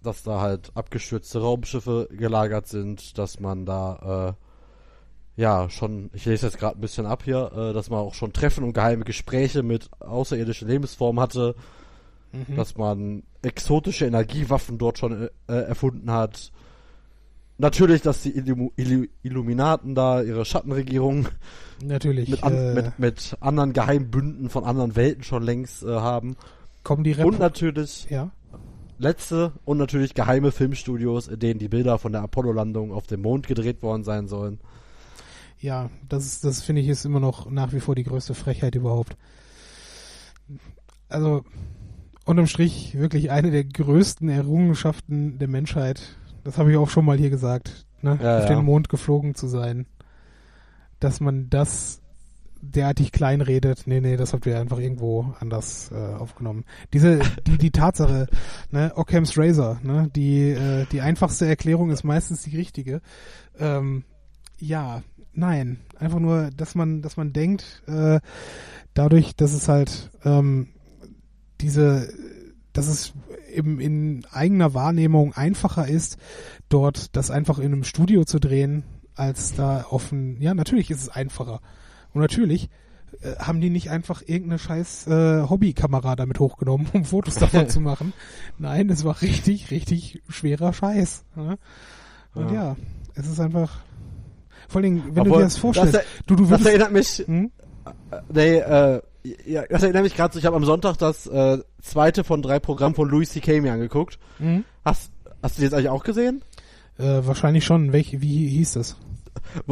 [0.02, 4.36] Dass da halt abgestürzte Raumschiffe gelagert sind, dass man da,
[5.38, 8.14] äh, ja, schon, ich lese jetzt gerade ein bisschen ab hier, äh, dass man auch
[8.14, 11.56] schon Treffen und geheime Gespräche mit außerirdischen Lebensformen hatte,
[12.32, 12.56] Mhm.
[12.56, 16.52] dass man exotische Energiewaffen dort schon äh, erfunden hat.
[17.62, 21.28] Natürlich, dass die Illumu Illu Illuminaten da ihre Schattenregierung
[21.84, 22.30] Natürlich.
[22.30, 26.38] mit, an, äh, mit, mit anderen Geheimbünden von anderen Welten schon längst äh, haben.
[26.84, 28.32] kommen die Und Rep natürlich ja.
[28.97, 33.45] letzte und natürlich geheime Filmstudios, in denen die Bilder von der Apollo-Landung auf dem Mond
[33.45, 34.62] gedreht worden sein sollen.
[35.60, 38.76] Ja, das ist, das finde ich ist immer noch nach wie vor die größte Frechheit
[38.76, 39.18] überhaupt.
[41.10, 41.43] Also
[42.24, 46.16] unterm Strich wirklich eine der größten Errungenschaften der Menschheit.
[46.50, 48.18] Das habe ich auch schon mal hier gesagt, ne?
[48.20, 48.56] Ja, auf ja.
[48.56, 49.86] den Mond geflogen zu sein.
[51.00, 52.02] Dass man das
[52.60, 56.66] derartig klein redet, nee, nee, das habt ihr einfach irgendwo anders äh, aufgenommen.
[56.91, 58.26] Diese, die, die Tatsache,
[58.72, 63.02] ne, Occam's Razor, ne, die, äh, die einfachste Erklärung ist meistens die richtige.
[63.60, 64.04] Ähm,
[64.58, 68.20] ja, nein, einfach nur, dass man, dass man denkt, äh,
[68.95, 70.70] dadurch, dass es halt ähm,
[71.62, 72.12] diese,
[72.74, 73.14] dass es
[73.50, 76.18] eben in eigener Wahrnehmung einfacher ist,
[76.70, 78.84] dort das einfach in einem Studio zu drehen,
[79.16, 80.41] als da offen.
[80.41, 81.62] Ja, natürlich ist es einfacher.
[82.14, 82.70] Und natürlich
[83.22, 87.82] äh, haben die nicht einfach irgendeine scheiß äh, Hobbykamera damit hochgenommen, um Fotos davon zu
[87.82, 88.14] machen.
[88.58, 91.26] Nein, es war richtig, richtig schwerer Scheiß.
[91.36, 91.58] Ne?
[92.34, 92.54] Und ja.
[92.54, 92.76] Ja.
[93.16, 93.80] es ist einfach.
[94.68, 96.91] Vor allen Dingen, wenn du Obwohl, dir das vorstellst, Das, du, du das würdest, erinnert
[96.91, 97.52] mich, hm?
[98.32, 102.24] nee, äh, ja, das erinnert mich gerade so, ich habe am Sonntag das äh, zweite
[102.24, 103.61] von drei Programmen von Louis C.K.
[103.61, 104.17] mir angeguckt.
[104.38, 104.63] Hm?
[104.86, 105.11] Hast,
[105.43, 106.41] hast du die jetzt eigentlich auch gesehen?
[106.97, 107.93] Äh, wahrscheinlich schon.
[107.93, 108.97] Welch, wie hieß das?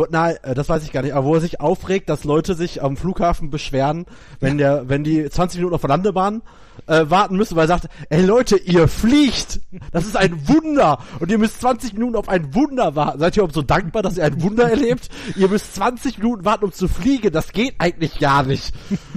[0.10, 2.82] Nein, äh, das weiß ich gar nicht, aber wo er sich aufregt, dass Leute sich
[2.84, 4.06] am Flughafen beschweren,
[4.40, 6.42] wenn der, wenn die 20 Minuten auf der Landebahn
[6.86, 9.60] äh, warten müssen, weil er sagt, ey Leute, ihr fliegt!
[9.92, 11.00] Das ist ein Wunder!
[11.20, 13.20] Und ihr müsst 20 Minuten auf ein Wunder warten.
[13.20, 15.10] Seid ihr überhaupt so dankbar, dass ihr ein Wunder erlebt?
[15.36, 17.32] Ihr müsst 20 Minuten warten, um zu fliegen.
[17.32, 18.74] Das geht eigentlich gar nicht.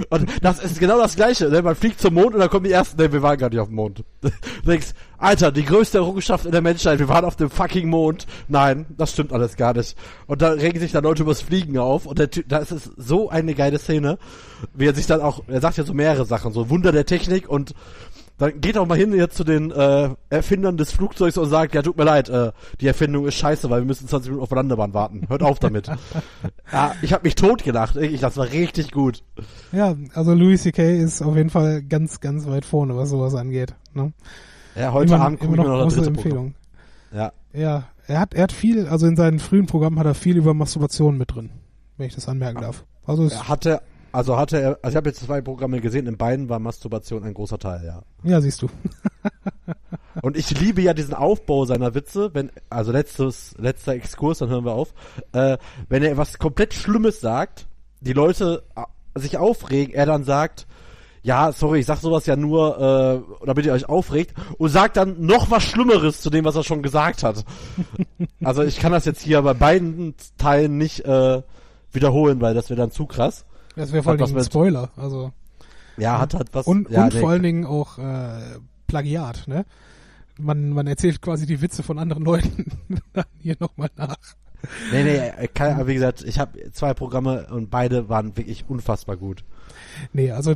[0.09, 1.49] Und das ist genau das Gleiche.
[1.49, 1.61] Ne?
[1.61, 3.67] Man fliegt zum Mond und dann kommen die ersten, ne, wir waren gar nicht auf
[3.67, 4.03] dem Mond.
[4.21, 4.29] Du
[4.65, 8.25] denkst, Alter, die größte Errungenschaft in der Menschheit, wir waren auf dem fucking Mond.
[8.47, 9.95] Nein, das stimmt alles gar nicht.
[10.25, 12.89] Und da regen sich dann Leute übers Fliegen auf und der Typ, da ist es
[12.97, 14.17] so eine geile Szene,
[14.73, 17.49] wie er sich dann auch, er sagt ja so mehrere Sachen, so Wunder der Technik
[17.51, 17.75] und
[18.41, 21.83] dann geht auch mal hin jetzt zu den äh, Erfindern des Flugzeugs und sagt, ja,
[21.83, 24.55] tut mir leid, äh, die Erfindung ist scheiße, weil wir müssen 20 Minuten auf der
[24.55, 25.25] Landebahn warten.
[25.29, 25.87] Hört auf damit.
[26.71, 27.97] ja, ich habe mich totgelacht.
[27.97, 29.23] Ich, das war richtig gut.
[29.71, 30.97] Ja, also Louis C.K.
[30.97, 33.75] ist auf jeden Fall ganz, ganz weit vorne, was sowas angeht.
[33.93, 34.11] Ne?
[34.75, 36.55] Ja, heute immer, Abend gucke immer noch noch große Empfehlung.
[37.11, 37.31] Programm.
[37.31, 37.33] Ja.
[37.53, 40.55] Ja, er hat, er hat viel, also in seinen frühen Programmen hat er viel über
[40.55, 41.51] Masturbation mit drin,
[41.97, 42.85] wenn ich das anmerken darf.
[43.05, 43.81] Also es, Er hatte,
[44.11, 47.33] also hatte er, also ich habe jetzt zwei Programme gesehen, in beiden war Masturbation ein
[47.33, 48.01] großer Teil, ja.
[48.23, 48.67] ja, siehst du.
[50.21, 54.65] Und ich liebe ja diesen Aufbau seiner Witze, wenn, also letztes, letzter Exkurs, dann hören
[54.65, 54.93] wir auf,
[55.31, 55.57] äh,
[55.87, 57.67] wenn er was komplett Schlimmes sagt,
[58.01, 60.67] die Leute äh, sich aufregen, er dann sagt,
[61.23, 65.23] ja, sorry, ich sag sowas ja nur, äh, damit ihr euch aufregt, und sagt dann
[65.25, 67.45] noch was Schlimmeres zu dem, was er schon gesagt hat.
[68.43, 71.41] also ich kann das jetzt hier bei beiden Teilen nicht äh,
[71.91, 73.45] wiederholen, weil das wäre dann zu krass.
[73.81, 74.89] Das wäre vor Hat allen Dingen ein Spoiler.
[74.95, 75.31] Also
[75.97, 76.67] Ja, hat halt was.
[76.67, 79.65] und, ja, und nee, vor allen Dingen auch äh, Plagiat, ne?
[80.39, 82.65] Man, man erzählt quasi die Witze von anderen Leuten
[83.39, 84.15] hier nochmal nach.
[84.91, 89.17] Nee, nee, äh, kann, wie gesagt, ich habe zwei Programme und beide waren wirklich unfassbar
[89.17, 89.43] gut.
[90.13, 90.53] Nee, also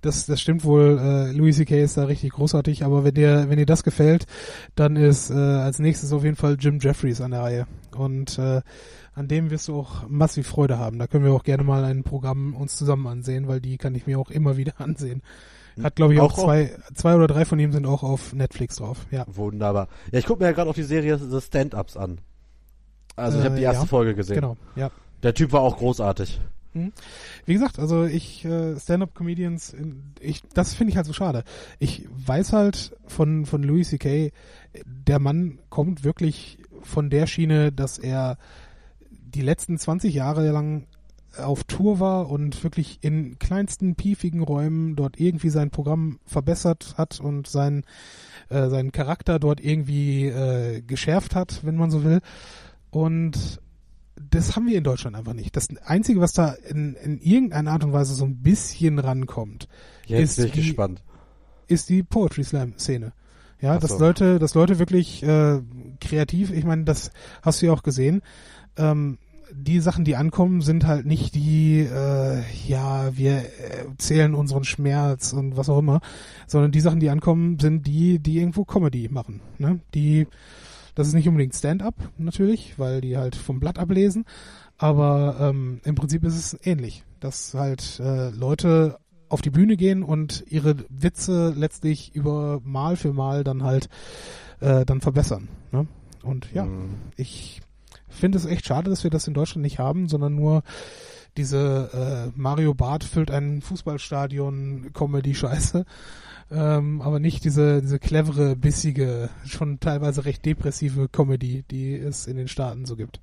[0.00, 1.82] das, das stimmt wohl, äh, Louis C.K.
[1.82, 4.26] ist da richtig großartig, aber wenn dir, wenn dir das gefällt,
[4.76, 7.66] dann ist äh, als nächstes auf jeden Fall Jim Jeffries an der Reihe.
[7.96, 8.60] Und äh,
[9.14, 10.98] an dem wirst du auch massiv Freude haben.
[10.98, 14.06] Da können wir auch gerne mal ein Programm uns zusammen ansehen, weil die kann ich
[14.06, 15.22] mir auch immer wieder ansehen.
[15.82, 18.76] Hat, glaube ich, auch, Auch zwei, zwei oder drei von ihm sind auch auf Netflix
[18.76, 19.06] drauf.
[19.10, 19.24] Ja.
[19.26, 19.88] Wunderbar.
[20.12, 22.18] Ja, ich gucke mir ja gerade auch die Serie The Stand-Ups an.
[23.16, 23.86] Also ich habe Äh, die erste ja.
[23.88, 24.36] Folge gesehen.
[24.36, 24.90] Genau, ja.
[25.22, 26.40] Der Typ war auch großartig.
[27.46, 29.76] Wie gesagt, also ich äh, Stand-up-Comedians,
[30.18, 31.44] ich das finde ich halt so schade.
[31.78, 34.32] Ich weiß halt von von Louis C.K.
[34.84, 38.38] Der Mann kommt wirklich von der Schiene, dass er
[39.34, 40.86] die letzten 20 Jahre lang
[41.36, 47.18] auf Tour war und wirklich in kleinsten piefigen Räumen dort irgendwie sein Programm verbessert hat
[47.18, 47.82] und sein
[48.50, 52.20] äh, seinen Charakter dort irgendwie äh, geschärft hat, wenn man so will.
[52.90, 53.60] Und
[54.30, 55.56] das haben wir in Deutschland einfach nicht.
[55.56, 59.66] Das Einzige, was da in, in irgendeiner Art und Weise so ein bisschen rankommt,
[60.06, 61.02] Jetzt Ist bin ich die- gespannt.
[61.66, 63.12] ist die Poetry Slam Szene.
[63.60, 63.98] Ja, Ach dass so.
[63.98, 65.60] Leute, dass Leute wirklich äh,
[66.00, 67.10] kreativ, ich meine, das
[67.42, 68.22] hast du ja auch gesehen.
[68.76, 69.18] Ähm,
[69.56, 73.44] die Sachen, die ankommen, sind halt nicht die, äh, ja, wir äh,
[73.98, 76.00] zählen unseren Schmerz und was auch immer,
[76.46, 79.40] sondern die Sachen, die ankommen, sind die, die irgendwo Comedy machen.
[79.58, 79.80] Ne?
[79.94, 80.26] Die,
[80.94, 84.24] das ist nicht unbedingt Stand-up natürlich, weil die halt vom Blatt ablesen,
[84.76, 88.98] aber ähm, im Prinzip ist es ähnlich, dass halt äh, Leute
[89.28, 93.88] auf die Bühne gehen und ihre Witze letztlich über Mal für Mal dann halt
[94.60, 95.48] äh, dann verbessern.
[95.72, 95.86] Ne?
[96.22, 96.94] Und ja, Mhm.
[97.16, 97.60] ich
[98.14, 100.62] finde es echt schade, dass wir das in Deutschland nicht haben, sondern nur
[101.36, 105.84] diese äh, Mario Barth füllt ein Fußballstadion Comedy-Scheiße.
[106.50, 112.36] Ähm, aber nicht diese, diese clevere, bissige, schon teilweise recht depressive Comedy, die es in
[112.36, 113.20] den Staaten so gibt.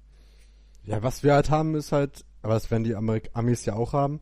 [0.83, 3.93] Ja, was wir halt haben, ist halt, aber das werden die Amerik Amis ja auch
[3.93, 4.19] haben,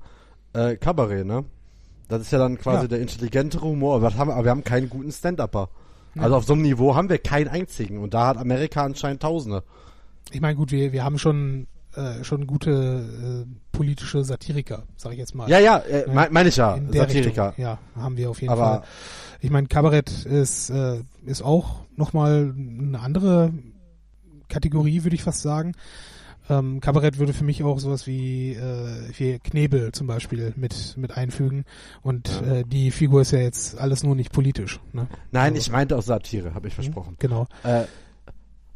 [0.53, 1.45] äh, Kabarett, ne?
[2.09, 2.87] Das ist ja dann quasi Ja.
[2.89, 5.69] der intelligentere Humor, aber, das haben, aber wir haben keinen guten Stand-Upper.
[6.15, 6.23] Ja.
[6.23, 9.63] Also auf so einem Niveau haben wir keinen einzigen und da hat Amerika anscheinend Tausende.
[10.31, 15.17] Ich meine, gut, wir, wir haben schon, äh, schon gute äh, politische Satiriker, sag ich
[15.19, 15.49] jetzt mal.
[15.49, 16.13] Ja, ja, äh, Ja.
[16.13, 17.49] mein, meine ich ja, Satiriker.
[17.49, 17.63] Richtung.
[17.63, 18.83] Ja, haben wir auf jeden Aber Fall.
[19.41, 23.53] Ich meine, Kabarett ist, äh, ist auch nochmal eine andere
[24.49, 25.73] Kategorie, würde ich fast sagen.
[26.49, 31.15] Ähm, Kabarett würde für mich auch sowas wie, äh, wie Knebel zum Beispiel mit, mit
[31.15, 31.63] einfügen.
[32.01, 32.55] Und Ja.
[32.55, 34.79] äh, die Figur ist ja jetzt alles nur nicht politisch.
[34.91, 35.07] Ne?
[35.31, 37.15] nein, Also- ich meinte auch Satire, habe ich versprochen.
[37.19, 37.45] Genau.
[37.63, 37.83] Äh,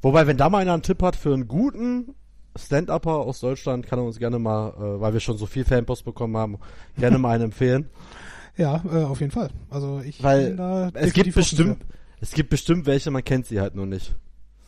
[0.03, 2.13] wobei, wenn da mal einer einen Tipp hat für einen guten
[2.55, 6.05] Stand-Upper aus Deutschland, kann er uns gerne mal, äh, weil wir schon so viel Fanpost
[6.05, 6.59] bekommen haben,
[6.97, 7.89] gerne mal einen empfehlen.
[8.55, 9.49] Ja, äh, auf jeden Fall.
[9.71, 11.83] Also ich Weil bin da Es gibt bestimmt,
[12.21, 14.15] es gibt bestimmt welche, man kennt sie halt nur nicht.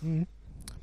[0.01, 0.25] Mhm.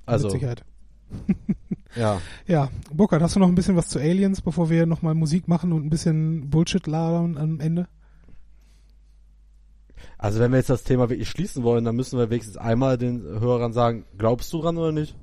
[0.06, 0.64] Also, Mit Sicherheit.
[1.96, 2.20] ja.
[2.46, 5.72] Ja, Burkhard, hast du noch ein bisschen was zu Aliens, bevor wir nochmal Musik machen
[5.72, 7.88] und ein bisschen Bullshit labern am Ende?
[10.18, 13.22] Also wenn wir jetzt das Thema wirklich schließen wollen, dann müssen wir wenigstens einmal den
[13.22, 15.16] Hörern sagen, glaubst du dran oder nicht?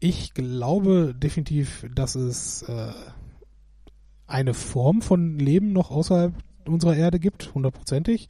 [0.00, 2.92] ich glaube definitiv, dass es äh,
[4.26, 6.34] eine Form von Leben noch außerhalb
[6.66, 8.28] unserer Erde gibt, hundertprozentig.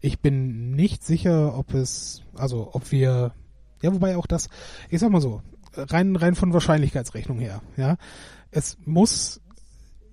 [0.00, 3.32] Ich bin nicht sicher, ob es, also ob wir,
[3.82, 4.48] ja, wobei auch das,
[4.90, 5.42] ich sag mal so,
[5.74, 7.96] rein, rein von Wahrscheinlichkeitsrechnung her, ja,
[8.50, 9.40] es muss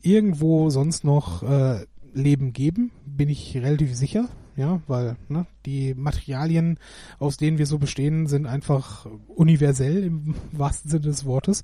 [0.01, 4.29] irgendwo sonst noch äh, Leben geben, bin ich relativ sicher,
[4.59, 6.77] ja, weil ne, die Materialien,
[7.17, 11.63] aus denen wir so bestehen, sind einfach universell im wahrsten Sinne des Wortes.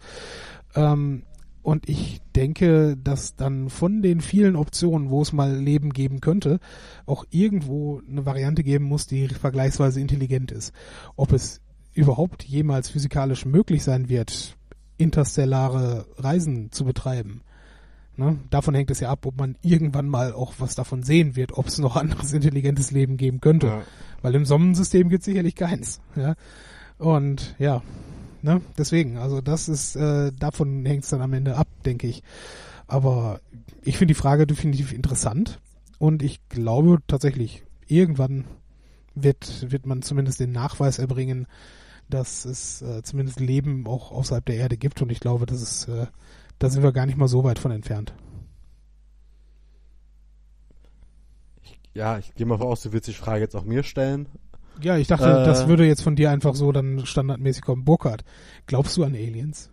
[0.76, 1.24] Ähm,
[1.62, 6.60] und ich denke, dass dann von den vielen Optionen, wo es mal Leben geben könnte,
[7.06, 10.74] auch irgendwo eine Variante geben muss, die vergleichsweise intelligent ist.
[11.16, 11.62] Ob es
[11.93, 14.56] überhaupt jemals physikalisch möglich sein wird,
[14.98, 17.41] interstellare Reisen zu betreiben.
[18.18, 18.39] Ne?
[18.49, 21.68] Davon hängt es ja ab, ob man irgendwann mal auch was davon sehen wird, ob
[21.68, 23.68] es noch anderes intelligentes Leben geben könnte.
[23.68, 23.82] Ja.
[24.22, 26.01] Weil im Sonnensystem gibt es sicherlich keins.
[26.16, 26.36] Ja?
[26.97, 27.82] Und ja,
[28.45, 28.61] Ne?
[28.78, 32.22] Deswegen, also das ist, äh, davon hängt es dann am Ende ab, denke ich.
[32.86, 33.41] Aber
[33.82, 35.59] ich finde die Frage definitiv interessant
[35.97, 38.45] und ich glaube tatsächlich, irgendwann
[39.16, 41.47] wird, wird man zumindest den Nachweis erbringen,
[42.07, 45.88] dass es äh, zumindest Leben auch außerhalb der Erde gibt und ich glaube, das ist,
[45.88, 46.05] äh,
[46.60, 48.14] da sind wir gar nicht mal so weit von entfernt.
[51.95, 54.28] ja, ich gehe mal voraus, du willst die Frage jetzt auch mir stellen.
[54.82, 57.86] Ja, ich dachte, äh, das würde jetzt von dir einfach so dann standardmäßig kommen.
[57.86, 58.26] Burkhard,
[58.68, 59.72] glaubst du an Aliens?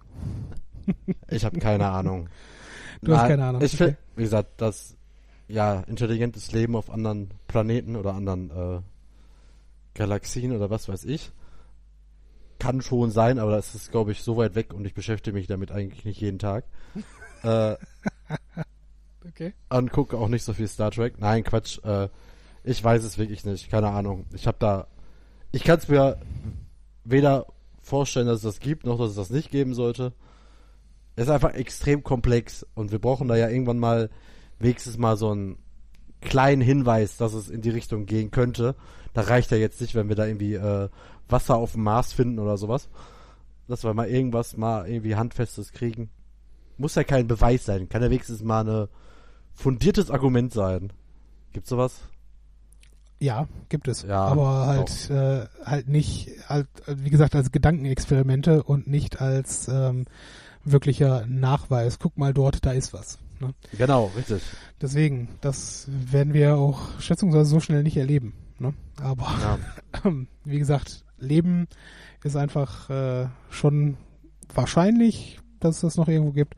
[1.29, 2.29] ich habe keine Ahnung.
[3.03, 3.63] Du Na, hast keine Ahnung.
[3.63, 3.97] Ich okay.
[4.15, 4.97] Wie gesagt, das
[5.49, 8.81] ja intelligentes Leben auf anderen Planeten oder anderen äh,
[9.95, 11.33] Galaxien oder was weiß ich
[12.63, 15.47] kann schon sein, aber das ist glaube ich so weit weg und ich beschäftige mich
[15.47, 16.65] damit eigentlich nicht jeden Tag.
[17.43, 17.77] äh,
[19.29, 19.53] okay.
[19.69, 21.19] Und gucke auch nicht so viel Star Trek.
[21.19, 21.79] Nein, Quatsch.
[21.85, 22.09] Äh,
[22.65, 23.71] ich weiß es wirklich nicht.
[23.71, 24.27] Keine Ahnung.
[24.33, 24.87] Ich habe da
[25.53, 26.19] ich kann es mir
[27.05, 27.47] weder
[27.83, 30.15] vorstellen, dass es das gibt, noch dass es das nicht geben sollte.
[31.15, 34.09] Es ist einfach extrem komplex und wir brauchen da ja irgendwann mal
[34.59, 35.59] wenigstens mal so einen
[36.23, 38.75] kleinen Hinweis, dass es in die Richtung gehen könnte.
[39.13, 40.89] Da reicht ja jetzt nicht, wenn wir da irgendwie äh,
[41.29, 42.89] Wasser auf dem Mars finden oder sowas.
[43.69, 46.11] Dass wir mal irgendwas mal irgendwie Handfestes kriegen.
[46.79, 47.89] Muss ja kein Beweis sein.
[47.89, 48.89] Kann ja wenigstens mal ein
[49.53, 50.93] fundiertes Argument sein.
[51.53, 52.01] Gibt's sowas?
[53.23, 54.03] Ja, gibt es.
[54.03, 60.07] Ja, aber halt äh, halt nicht, halt, wie gesagt, als Gedankenexperimente und nicht als ähm,
[60.65, 62.01] wirklicher Nachweis.
[62.01, 63.19] Guck mal dort, da ist was.
[63.43, 63.55] Ne?
[63.77, 64.43] Genau, richtig.
[64.81, 68.35] Deswegen, das werden wir auch schätzungsweise so schnell nicht erleben.
[68.59, 68.73] Ne?
[69.01, 69.59] Aber
[70.05, 70.13] ja.
[70.45, 71.67] wie gesagt, Leben
[72.23, 73.97] ist einfach äh, schon
[74.55, 76.55] wahrscheinlich, dass es das noch irgendwo gibt.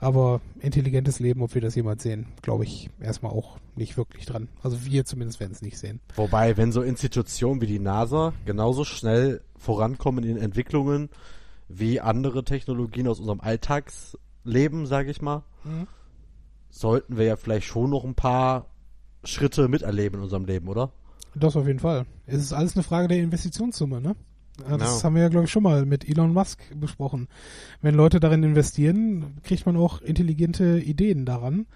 [0.00, 4.48] Aber intelligentes Leben, ob wir das jemals sehen, glaube ich erstmal auch nicht wirklich dran.
[4.62, 6.00] Also wir zumindest werden es nicht sehen.
[6.14, 11.08] Wobei, wenn so Institutionen wie die NASA genauso schnell vorankommen in Entwicklungen
[11.68, 15.86] wie andere Technologien aus unserem Alltagsleben, sage ich mal, mhm.
[16.70, 18.66] Sollten wir ja vielleicht schon noch ein paar
[19.24, 20.92] Schritte miterleben in unserem Leben, oder?
[21.34, 22.06] Das auf jeden Fall.
[22.26, 24.16] Es ist alles eine Frage der Investitionssumme, ne?
[24.58, 25.04] Das no.
[25.04, 27.28] haben wir ja, glaube ich, schon mal mit Elon Musk besprochen.
[27.80, 31.66] Wenn Leute darin investieren, kriegt man auch intelligente Ideen daran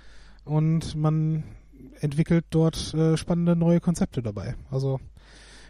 [0.45, 1.45] und man
[2.01, 4.57] entwickelt dort äh, spannende neue Konzepte dabei.
[4.71, 4.99] Also,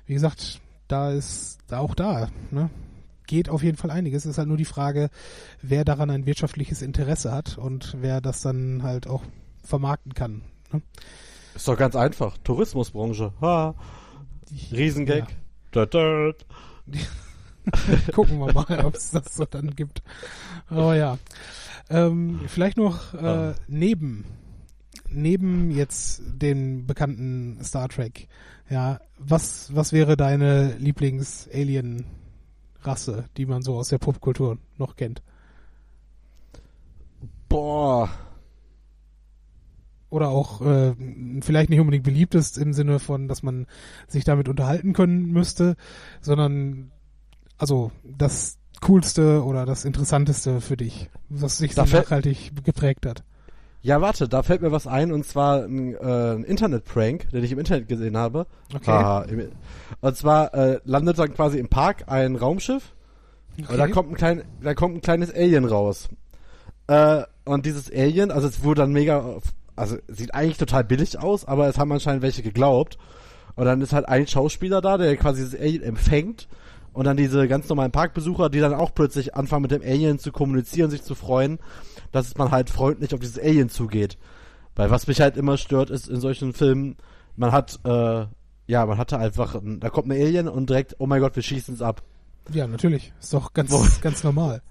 [0.07, 2.70] wie gesagt, da ist da auch da, ne?
[3.27, 4.25] Geht auf jeden Fall einiges.
[4.25, 5.11] Es ist halt nur die Frage,
[5.61, 9.23] wer daran ein wirtschaftliches Interesse hat und wer das dann halt auch
[9.64, 10.43] vermarkten kann.
[10.73, 10.83] Ne?
[11.55, 12.37] Ist doch ganz einfach.
[12.39, 13.33] Tourismusbranche.
[13.41, 13.75] Ha.
[14.73, 15.29] Riesengag.
[15.75, 15.87] Ja.
[15.87, 16.47] Dut, dut.
[18.12, 20.03] Gucken wir mal, ob es das so dann gibt.
[20.68, 21.18] Aber ja.
[21.91, 23.55] Ähm, vielleicht noch äh, ah.
[23.68, 24.25] neben
[25.14, 28.29] neben jetzt den bekannten Star Trek,
[28.70, 30.77] ja, was was wäre deine
[32.83, 35.22] Lieblings-Alien-Rasse, die man so aus der Popkultur noch kennt?
[37.49, 38.11] Boah.
[40.11, 40.95] Oder auch äh,
[41.41, 43.66] vielleicht nicht unbedingt beliebt ist im Sinne von, dass man
[44.09, 45.76] sich damit unterhalten können müsste,
[46.20, 46.91] sondern
[47.57, 53.24] also das coolste oder das interessanteste für dich, was sich so nachhaltig geprägt hat?
[53.83, 57.51] Ja, warte, da fällt mir was ein und zwar ein, äh, ein Internet-Prank, den ich
[57.51, 58.47] im Internet gesehen habe.
[58.72, 58.91] Okay.
[58.91, 59.26] Ah,
[60.01, 62.95] und zwar äh, landet dann quasi im Park ein Raumschiff
[63.59, 63.72] okay.
[63.72, 66.09] und da kommt ein klein, da kommt ein kleines Alien raus.
[66.87, 69.39] Äh, und dieses Alien, also es wurde dann mega,
[69.74, 72.99] also sieht eigentlich total billig aus, aber es haben anscheinend welche geglaubt.
[73.57, 76.47] Und dann ist halt ein Schauspieler da, der quasi dieses Alien empfängt
[76.93, 80.32] und dann diese ganz normalen Parkbesucher, die dann auch plötzlich anfangen mit dem Alien zu
[80.32, 81.59] kommunizieren, sich zu freuen,
[82.11, 84.18] dass man halt freundlich auf dieses Alien zugeht.
[84.74, 86.97] Weil was mich halt immer stört, ist in solchen Filmen,
[87.36, 88.26] man hat, äh,
[88.66, 91.74] ja, man hatte einfach, da kommt ein Alien und direkt, oh mein Gott, wir schießen
[91.74, 92.03] es ab.
[92.53, 93.12] Ja, natürlich.
[93.20, 94.62] Ist doch ganz, ganz normal.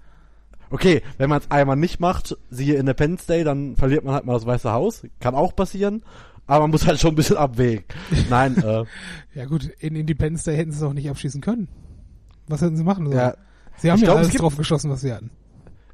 [0.70, 4.32] Okay, wenn man es einmal nicht macht, siehe Independence Day, dann verliert man halt mal
[4.32, 5.02] das Weiße Haus.
[5.20, 6.02] Kann auch passieren.
[6.46, 7.84] Aber man muss halt schon ein bisschen abwägen.
[8.30, 8.84] Nein, äh,
[9.34, 11.68] Ja gut, in Independence Day hätten sie es auch nicht abschießen können.
[12.48, 13.16] Was hätten sie machen sollen?
[13.18, 13.34] ja,
[13.78, 15.30] sie haben ich ja glaub, es alles gibt- drauf geschossen, was sie hatten.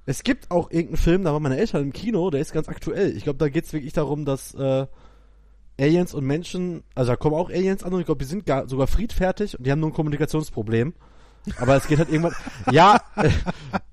[0.07, 3.15] Es gibt auch irgendeinen Film, da waren meine Eltern im Kino, der ist ganz aktuell.
[3.15, 4.87] Ich glaube, da geht's wirklich darum, dass äh,
[5.79, 8.67] Aliens und Menschen, also da kommen auch Aliens an und ich glaube, die sind gar,
[8.69, 10.95] sogar friedfertig und die haben nur ein Kommunikationsproblem.
[11.61, 12.33] Aber es geht halt irgendwann,
[12.73, 13.01] ja,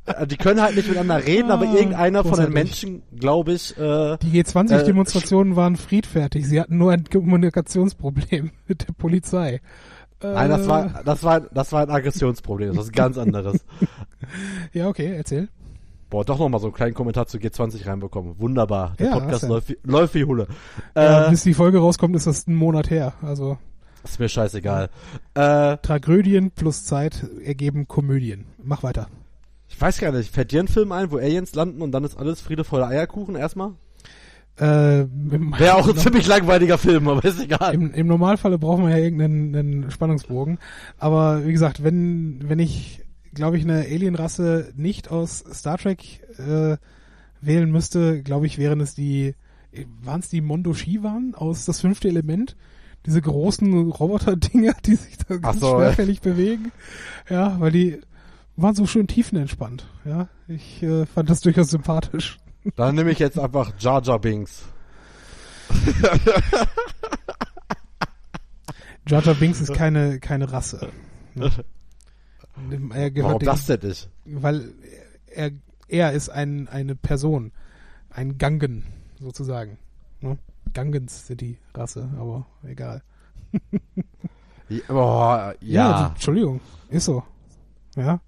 [0.06, 2.52] äh, die können halt nicht miteinander reden, aber Ah, irgendeiner von den.
[2.54, 6.48] Menschen, glaube ich, äh, Die G20-Demonstrationen waren friedfertig.
[6.48, 9.62] Sie hatten nur ein Kommunikationsproblem mit der Polizei.
[10.34, 13.64] Nein, das Äh, war, das war, das war ein Aggressionsproblem, das ist was ganz anderes.
[14.74, 15.50] Ja, okay, erzähl.
[16.10, 18.40] Boah, doch nochmal so einen kleinen Kommentar zu G20 reinbekommen.
[18.40, 18.94] Wunderbar.
[19.00, 19.50] Der Ja, Podcast ja.
[19.50, 20.48] läuft, wie, läuft wie Hulle.
[20.96, 23.14] Ja, Äh, bis die Folge rauskommt, ist das ein Monat her.
[23.22, 23.58] Also
[24.04, 24.90] ist mir scheißegal.
[25.34, 28.46] Äh, Tragödien plus Zeit ergeben Komödien.
[28.64, 29.08] Mach weiter.
[29.68, 32.18] Ich weiß gar nicht, fällt dir ein Film ein, wo Aliens landen und dann ist
[32.18, 33.72] alles Friede voller Eierkuchen erstmal?
[34.58, 37.74] Äh, Wäre auch ein ziemlich langweiliger Film, aber ist egal.
[37.74, 40.60] im, Im Normalfalle brauchen wir ja irgendeinen einen Spannungsbogen.
[40.98, 43.04] Aber wie gesagt, wenn, wenn ich,
[43.34, 46.78] glaube ich, eine Alienrasse nicht aus Star Trek äh,
[47.42, 49.36] wählen müsste, glaube ich, wären es die,
[50.02, 52.56] waren es die Mondoshiwan aus Das fünfte Element?
[53.06, 56.72] Diese großen Roboter-Dinger, die sich da ganz so, schwerfällig bewegen.
[57.30, 58.00] Ja, weil die
[58.56, 59.86] waren so schön tiefenentspannt.
[60.06, 62.38] Ja, ich äh, fand das durchaus sympathisch.
[62.76, 64.64] Dann nehme ich jetzt einfach Jar Jar Binks.
[69.08, 70.90] Jar Jar Binks ist keine, keine Rasse.
[71.36, 71.52] Ne?
[72.94, 74.10] Er gehört Warum das denn nicht?
[74.26, 74.74] weil
[75.28, 75.52] er,
[75.88, 77.52] er ist ein, eine Person,
[78.10, 78.84] ein Gangen
[79.20, 79.78] sozusagen.
[80.22, 80.38] Ne?
[80.74, 83.04] Gangens sind die Rasse, aber egal.
[84.70, 86.08] Ja, Boah, also, ja.
[86.08, 86.60] Entschuldigung,
[86.90, 87.24] ist so.
[87.96, 88.20] Ja.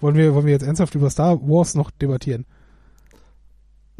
[0.00, 2.46] Wollen wir, wollen wir jetzt ernsthaft über Star Wars noch debattieren?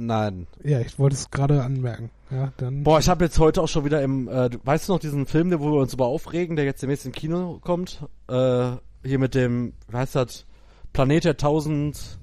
[0.06, 0.46] Nein.
[0.64, 2.10] Ja, ich wollte es gerade anmerken.
[2.30, 2.82] Ja, dann.
[2.82, 5.50] Boah, ich habe jetzt heute auch schon wieder im, äh, weißt du noch diesen Film,
[5.50, 8.04] der, wo wir uns über aufregen, der jetzt demnächst im Kino kommt?
[8.28, 8.72] Äh,
[9.04, 10.46] hier mit dem, wie heißt das?
[10.92, 12.18] Planet der tausend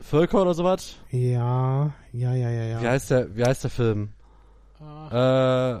[0.00, 0.96] Völker oder sowas?
[1.10, 2.82] Ja, ja, ja, ja, ja.
[2.82, 4.10] Wie heißt der, wie heißt der Film?
[4.80, 5.80] Ah.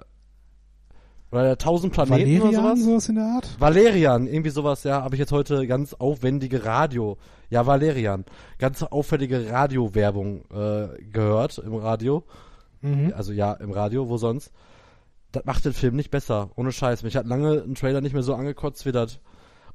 [1.34, 2.84] oder der tausend Planeten oder Valerian, sowas?
[2.84, 3.56] sowas in der Art?
[3.58, 7.18] Valerian, irgendwie sowas, ja, habe ich jetzt heute ganz aufwendige Radio,
[7.54, 8.24] ja, Valerian,
[8.58, 12.24] ganz auffällige Radiowerbung äh, gehört im Radio,
[12.82, 13.14] Mhm.
[13.16, 14.52] also ja, im Radio, wo sonst.
[15.32, 17.02] Das macht den Film nicht besser, ohne Scheiß.
[17.02, 19.20] Mich hat lange ein Trailer nicht mehr so angekotzt wie das.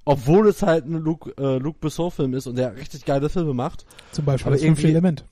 [0.05, 3.85] Obwohl es halt ein Luc, äh, Luc Besson-Film ist und der richtig geile Filme macht.
[4.11, 5.25] Zum Beispiel Aber das fünfte Element.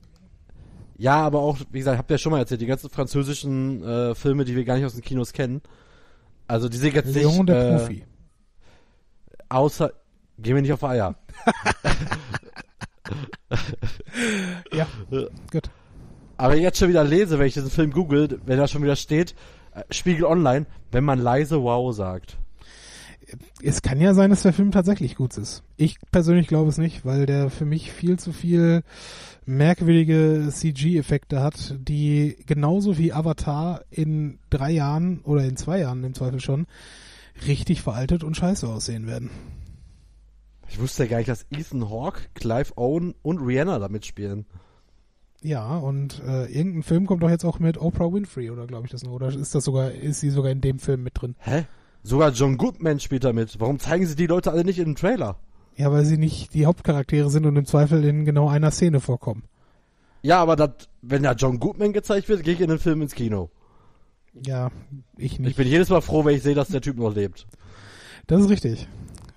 [0.98, 4.16] Ja, aber auch, wie gesagt, habt ihr ja schon mal erzählt, die ganzen französischen äh,
[4.16, 5.62] Filme, die wir gar nicht aus den Kinos kennen.
[6.48, 8.04] Also die sind jetzt Leon nicht, der äh, Profi.
[9.50, 9.92] außer,
[10.38, 11.16] gehen wir nicht auf Eier.
[14.72, 14.88] Ja,
[15.52, 15.70] gut.
[16.38, 19.36] Aber jetzt schon wieder lese, wenn ich diesen Film google, wenn da schon wieder steht,
[19.74, 22.38] äh, Spiegel Online, wenn man leise Wow sagt.
[23.62, 25.64] Es kann ja sein, dass der Film tatsächlich gut ist.
[25.76, 28.84] Ich persönlich glaube es nicht, weil der für mich viel zu viel
[29.46, 36.14] merkwürdige CG-Effekte hat, die genauso wie Avatar in drei Jahren oder in zwei Jahren im
[36.14, 36.68] Zweifel schon
[37.48, 39.30] richtig veraltet und scheiße aussehen werden.
[40.70, 44.46] Ich wusste ja gar nicht, dass Ethan Hawke, Clive Owen und Rihanna da mitspielen.
[45.42, 48.92] Ja, und äh, irgendein Film kommt doch jetzt auch mit Oprah Winfrey, oder glaube ich
[48.92, 49.12] das noch?
[49.12, 51.36] Oder ist das sogar, ist sie sogar in dem Film mit drin?
[51.40, 51.66] Hä?
[52.04, 53.60] Sogar John Goodman spielt da mit.
[53.60, 55.38] Warum zeigen sie die Leute alle nicht in dem Trailer?
[55.76, 59.44] Ja, weil sie nicht die Hauptcharaktere sind und im Zweifel in genau einer Szene vorkommen.
[60.24, 63.14] Ja, aber dat, wenn da John Goodman gezeigt wird, gehe ich in den Film ins
[63.14, 63.52] Kino.
[64.46, 64.72] Ja,
[65.18, 65.52] ich nicht.
[65.52, 67.46] Ich bin jedes Mal froh, wenn ich sehe, dass der Typ noch lebt.
[68.26, 68.88] Das ist richtig.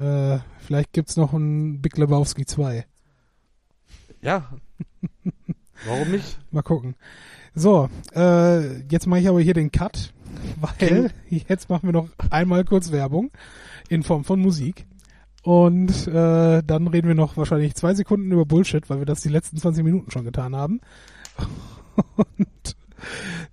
[0.00, 2.86] Äh, vielleicht gibt's noch ein Big Lebowski 2.
[4.22, 4.50] Ja.
[5.86, 6.38] Warum nicht?
[6.50, 6.94] Mal gucken.
[7.54, 10.12] So, äh, jetzt mache ich aber hier den Cut,
[10.80, 13.30] weil jetzt machen wir noch einmal kurz Werbung
[13.88, 14.86] in Form von Musik.
[15.42, 19.30] Und äh, dann reden wir noch wahrscheinlich zwei Sekunden über Bullshit, weil wir das die
[19.30, 20.80] letzten 20 Minuten schon getan haben.
[22.16, 22.76] Und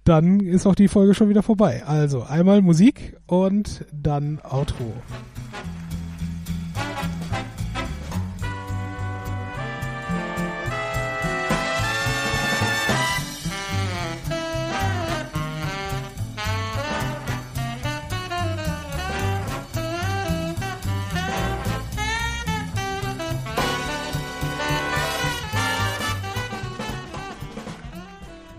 [0.03, 1.83] dann ist auch die Folge schon wieder vorbei.
[1.85, 4.93] Also einmal Musik und dann Outro.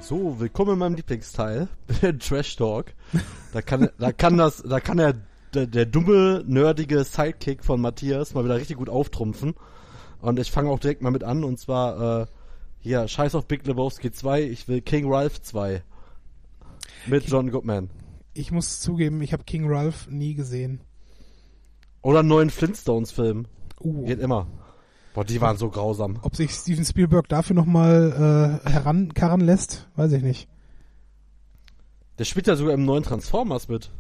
[0.09, 1.69] So, willkommen in meinem Lieblingsteil,
[2.19, 2.95] Trash Talk.
[3.53, 5.17] Da kann, da kann das, da kann der,
[5.53, 9.55] der, der dumme, nerdige Sidekick von Matthias mal wieder richtig gut auftrumpfen.
[10.23, 12.27] Und ich fange auch direkt mal mit an, und zwar, äh,
[12.79, 15.83] Hier, scheiß auf Big Lebowski 2, ich will King Ralph 2.
[17.05, 17.91] Mit John Goodman.
[18.33, 20.81] Ich muss zugeben, ich habe King Ralph nie gesehen.
[22.01, 23.45] Oder einen neuen Flintstones-Film.
[23.79, 24.47] Uh, Geht immer.
[25.19, 26.21] Boah, die waren so grausam.
[26.23, 30.49] ob sich Steven Spielberg dafür nochmal äh, herankarren lässt, weiß ich nicht.
[32.21, 33.91] Der spielt ja sogar im neuen Transformers mit.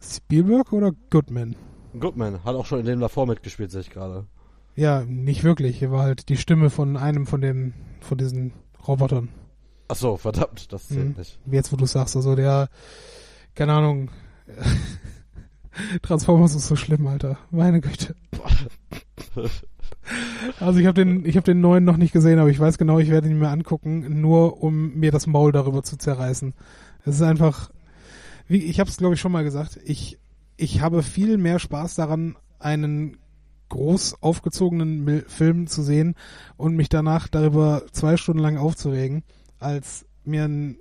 [0.00, 1.54] Spielberg oder Goodman?
[1.98, 4.26] Goodman hat auch schon in dem davor mitgespielt, sehe ich gerade.
[4.74, 5.82] Ja, nicht wirklich.
[5.82, 8.54] Er war halt die Stimme von einem von den von diesen
[8.88, 9.28] Robotern.
[9.88, 11.14] Ach so, verdammt, das zählt Mhm.
[11.18, 11.38] nicht.
[11.44, 12.70] Jetzt, wo du sagst, also der,
[13.54, 14.10] keine Ahnung,
[16.00, 17.36] Transformers ist so schlimm, Alter.
[17.50, 18.14] Meine Güte.
[20.58, 22.98] Also ich habe den, ich habe den neuen noch nicht gesehen, aber ich weiß genau,
[22.98, 26.54] ich werde ihn mir angucken, nur um mir das Maul darüber zu zerreißen.
[27.04, 27.70] Es ist einfach,
[28.46, 30.18] wie ich habe es glaube ich schon mal gesagt, ich
[30.56, 33.16] ich habe viel mehr Spaß daran, einen
[33.70, 36.14] groß aufgezogenen Film zu sehen
[36.56, 39.22] und mich danach darüber zwei Stunden lang aufzuregen,
[39.58, 40.76] als mir einen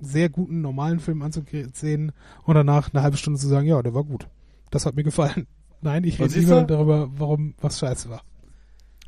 [0.00, 2.12] sehr guten normalen Film anzusehen
[2.44, 4.26] und danach eine halbe Stunde zu sagen, ja, der war gut.
[4.70, 5.46] Das hat mir gefallen.
[5.80, 8.22] Nein, ich Und rede lieber darüber, warum was scheiße war.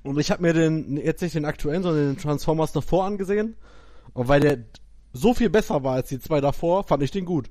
[0.07, 3.57] Und ich habe mir den, jetzt nicht den aktuellen, sondern den Transformers davor angesehen.
[4.13, 4.59] Und weil der
[5.13, 7.51] so viel besser war als die zwei davor, fand ich den gut.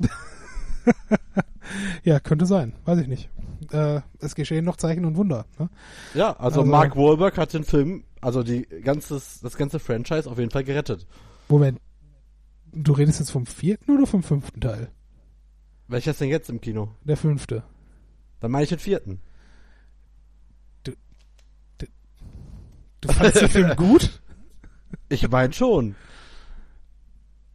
[2.02, 2.72] Ja, könnte sein.
[2.84, 3.28] Weiß ich nicht.
[3.70, 5.46] Äh, es geschehen noch Zeichen und Wunder.
[5.58, 5.68] Ne?
[6.14, 10.38] Ja, also, Also- Mark Wahlberg hat den Film, also die ganzes, das ganze Franchise auf
[10.38, 11.06] jeden Fall gerettet.
[11.48, 11.78] Moment.
[12.72, 14.88] Du redest jetzt vom vierten oder vom fünften Teil?
[15.88, 16.88] Welcher ist denn jetzt im Kino?
[17.04, 17.62] Der fünfte.
[18.40, 19.20] Dann meine ich den vierten.
[23.00, 24.20] Du fandst den Film gut?
[25.08, 25.94] Ich meine schon.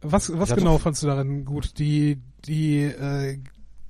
[0.00, 1.78] Was, was hab genau fandst du darin gut?
[1.78, 3.38] Die, die, äh,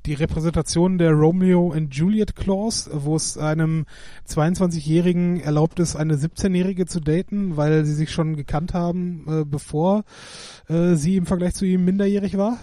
[0.07, 3.87] die Repräsentation der Romeo and Juliet Clause, wo es einem
[4.29, 10.05] 22-Jährigen erlaubt ist, eine 17-Jährige zu daten, weil sie sich schon gekannt haben, äh, bevor
[10.69, 12.59] äh, sie im Vergleich zu ihm minderjährig war?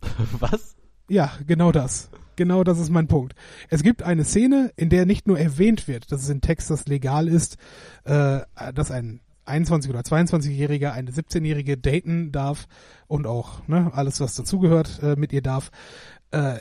[0.38, 0.76] Was?
[1.08, 2.10] Ja, genau das.
[2.38, 3.34] Genau das ist mein Punkt.
[3.68, 7.26] Es gibt eine Szene, in der nicht nur erwähnt wird, dass es in Texas legal
[7.26, 7.56] ist,
[8.04, 12.68] äh, dass ein 21- oder 22-Jähriger eine 17-Jährige daten darf
[13.08, 15.72] und auch ne, alles, was dazugehört, äh, mit ihr darf,
[16.30, 16.60] äh,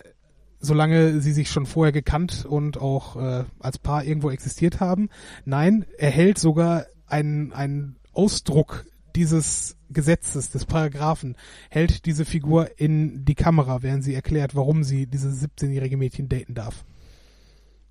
[0.60, 5.10] solange sie sich schon vorher gekannt und auch äh, als Paar irgendwo existiert haben.
[5.46, 8.84] Nein, er hält sogar einen, einen Ausdruck
[9.18, 11.36] dieses Gesetzes, des Paragraphen,
[11.72, 16.54] hält diese Figur in die Kamera, während sie erklärt, warum sie dieses 17-jährige Mädchen daten
[16.54, 16.86] darf.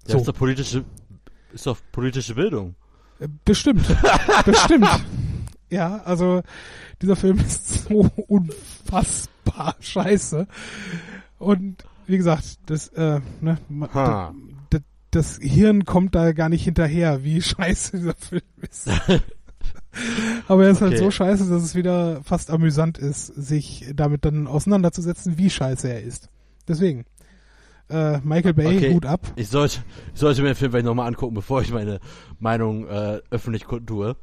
[0.04, 0.18] So.
[0.18, 0.84] ist doch politische,
[1.52, 2.76] ist doch politische Bildung.
[3.18, 3.84] Äh, Bestimmt.
[4.44, 4.88] Bestimmt.
[5.68, 6.42] Ja, also
[7.02, 10.46] dieser Film ist so unfassbar scheiße.
[11.38, 13.58] Und wie gesagt, das, äh, ne,
[14.70, 18.88] das, das Hirn kommt da gar nicht hinterher, wie scheiße dieser Film ist.
[20.48, 21.02] Aber er ist halt Okay.
[21.02, 26.02] so scheiße, dass es wieder fast amüsant ist, sich damit dann auseinanderzusetzen, wie scheiße er
[26.02, 26.28] ist.
[26.68, 27.04] Deswegen.
[27.88, 28.94] Äh, Michael Bay, Okay.
[28.94, 29.20] Hut ab.
[29.36, 29.78] Ich sollte,
[30.12, 32.00] ich sollte mir den Film vielleicht nochmal angucken, bevor ich meine
[32.40, 34.16] Meinung äh, öffentlich kundtue.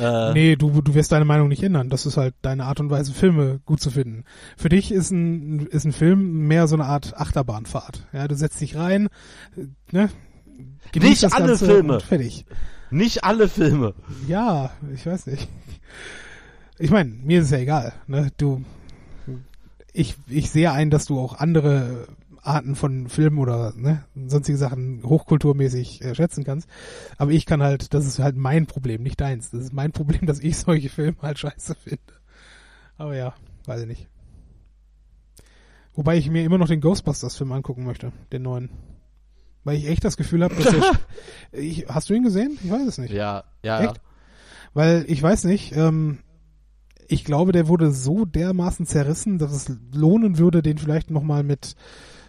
[0.00, 1.88] Äh, Nee, du, du wirst deine Meinung nicht ändern.
[1.88, 4.24] Das ist halt deine Art und Weise, Filme gut zu finden.
[4.56, 8.08] Für dich ist ein, ist ein Film mehr so eine Art Achterbahnfahrt.
[8.12, 9.06] Ja, du setzt dich rein,
[9.56, 10.10] äh, ne?
[10.90, 12.00] genießt Nicht alle Filme.
[12.00, 12.44] Fertig.
[12.90, 13.94] Nicht alle Filme.
[14.26, 15.48] Ja, ich weiß nicht.
[16.78, 18.30] Ich meine, mir ist ja egal, ne?
[18.36, 18.64] Du,
[19.92, 22.06] ich, ich sehe ein, dass du auch andere
[22.42, 26.68] Arten von Filmen oder ne, sonstige Sachen hochkulturmäßig äh, schätzen kannst.
[27.18, 29.50] Aber ich kann halt, das ist halt mein Problem, nicht deins.
[29.50, 32.12] Das ist mein Problem, dass ich solche Filme halt scheiße finde.
[32.98, 33.34] Aber ja,
[33.64, 34.08] weiß ich nicht.
[35.94, 38.70] Wobei ich mir immer noch den Ghostbusters-Film angucken möchte, den neuen.
[39.66, 40.92] Weil ich echt das Gefühl habe, dass der,
[41.60, 42.56] ich, hast du ihn gesehen?
[42.62, 43.12] Ich weiß es nicht.
[43.12, 43.90] Ja, ja, ja.
[43.90, 44.00] Echt?
[44.74, 46.20] Weil ich weiß nicht, ähm,
[47.08, 51.74] ich glaube, der wurde so dermaßen zerrissen, dass es lohnen würde, den vielleicht nochmal mit,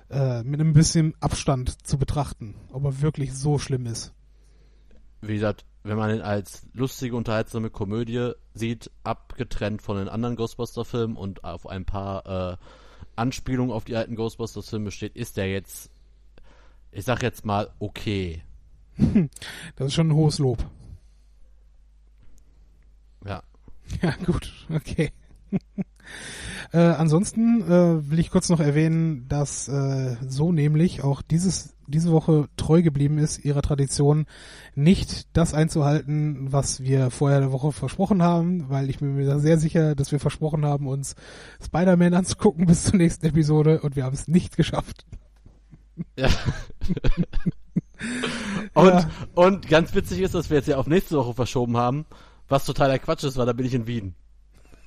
[0.10, 4.16] äh, mit einem bisschen Abstand zu betrachten, ob er wirklich so schlimm ist.
[5.22, 11.16] Wie gesagt, wenn man ihn als lustige, unterhaltsame Komödie sieht, abgetrennt von den anderen Ghostbuster-Filmen
[11.16, 12.58] und auf ein paar äh,
[13.16, 15.92] Anspielungen auf die alten Ghostbusters-Filme steht, ist der jetzt,
[16.92, 18.44] ich sag jetzt mal, okay.
[19.76, 20.66] Das ist schon ein hohes Lob.
[23.26, 23.44] Ja.
[24.02, 25.12] Ja, gut, okay.
[26.74, 32.12] äh, ansonsten äh, will ich kurz noch erwähnen, dass äh, so nämlich auch dieses diese
[32.12, 34.26] Woche treu geblieben ist, ihrer Tradition
[34.76, 39.40] nicht das einzuhalten, was wir vorher der Woche versprochen haben, weil ich bin mir da
[39.40, 41.16] sehr sicher, dass wir versprochen haben, uns
[41.66, 45.06] Spider-Man anzugucken bis zur nächsten Episode und wir haben es nicht geschafft.
[46.18, 46.30] Ja.
[48.74, 49.10] und, Ja.
[49.36, 52.06] und ganz witzig ist, dass wir jetzt ja auf nächste Woche verschoben haben,
[52.50, 54.16] Was totaler Quatsch ist, weil da bin ich in Wien.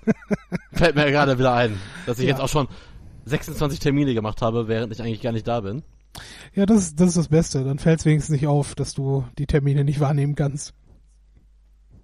[0.73, 2.31] Fällt mir gerade wieder ein, dass ich Ja.
[2.31, 2.69] jetzt auch schon
[3.27, 5.83] 26 Termine gemacht habe, während ich eigentlich gar nicht da bin.
[6.55, 7.65] Ja, das, ist- das ist das Beste.
[7.65, 10.75] Dann fällt es wenigstens nicht auf, dass du die Termine nicht wahrnehmen kannst.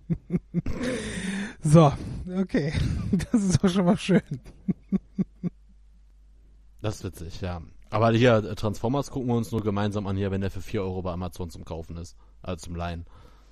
[1.62, 1.92] so,
[2.36, 2.72] okay.
[3.32, 4.20] Das ist auch schon mal schön.
[6.82, 7.62] Das ist witzig, ja.
[7.90, 10.82] Aber hier, äh, Transformers gucken wir uns nur gemeinsam an hier, wenn der für 4
[10.82, 12.16] Euro bei Amazon zum Kaufen ist.
[12.42, 13.06] Also zum Leihen.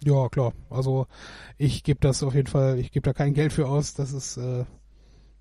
[0.04, 0.52] Ja, klar.
[0.70, 1.06] Also
[1.56, 4.36] ich gebe das auf jeden Fall, ich gebe da kein Geld für aus, das ist,
[4.36, 4.64] äh,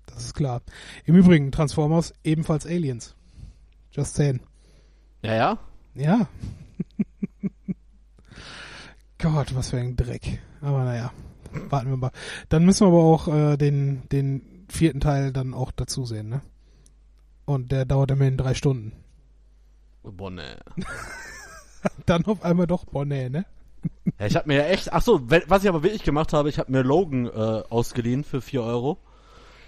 [0.06, 0.62] das ist klar.
[1.04, 3.16] Im Übrigen, Transformers ebenfalls Aliens.
[3.90, 4.40] Just saying.
[5.22, 5.58] Ja, ja?
[5.94, 6.28] Ja.
[9.18, 10.40] Gott, was für ein Dreck.
[10.60, 11.12] Aber naja,
[11.70, 12.10] warten wir mal.
[12.48, 16.42] Dann müssen wir aber auch äh, den, den vierten Teil dann auch dazu sehen, ne?
[17.46, 18.92] Und der dauert immerhin drei Stunden.
[20.02, 20.42] Boah, nee.
[22.06, 23.46] Dann auf einmal doch Bonnet, ne?
[24.18, 26.58] Ja, ich habe mir ja echt, ach so, was ich aber wirklich gemacht habe, ich
[26.58, 27.30] habe mir Logan äh,
[27.68, 28.98] ausgeliehen für 4 Euro.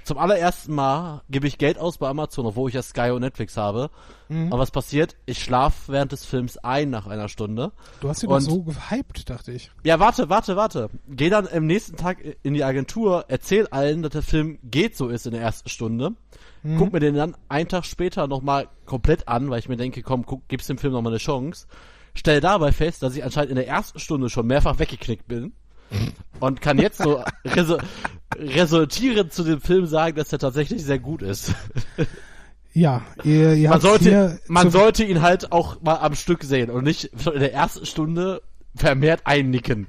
[0.06, 3.56] Zum allerersten Mal gebe ich Geld aus bei Amazon, obwohl ich ja Sky und Netflix
[3.56, 3.90] habe.
[4.28, 4.52] Mhm.
[4.52, 5.16] Aber was passiert?
[5.26, 7.72] Ich schlaf während des Films ein nach einer Stunde.
[8.00, 9.72] Du hast ihn doch Und- so gehypt, dachte ich.
[9.82, 10.90] Ja, warte, warte, warte.
[11.08, 15.08] Geh dann am nächsten Tag in die Agentur, erzähl allen, dass der Film geht so
[15.08, 16.12] ist in der ersten Stunde.
[16.62, 16.78] Mhm.
[16.78, 20.24] Guck mir den dann einen Tag später nochmal komplett an, weil ich mir denke, komm,
[20.24, 21.66] guck, gib's dem Film nochmal eine Chance.
[22.14, 25.52] Stell dabei fest, dass ich anscheinend in der ersten Stunde schon mehrfach weggeknickt bin.
[26.40, 27.78] Und kann jetzt so resu
[28.38, 31.54] resultierend zu dem Film sagen, dass er tatsächlich sehr gut ist.
[32.74, 36.84] Ja, ihr, ihr Man sollte, man sollte ihn halt auch mal am Stück sehen und
[36.84, 38.42] nicht in der ersten Stunde
[38.74, 39.86] vermehrt einnicken.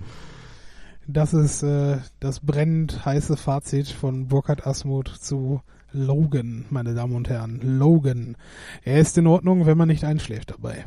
[1.06, 7.30] Das ist äh, das brennend heiße Fazit von Burkhard Asmuth zu Logan, meine Damen und
[7.30, 7.60] Herren.
[7.62, 8.38] Logan.
[8.84, 10.86] Er ist in Ordnung, wenn man nicht einschläft dabei.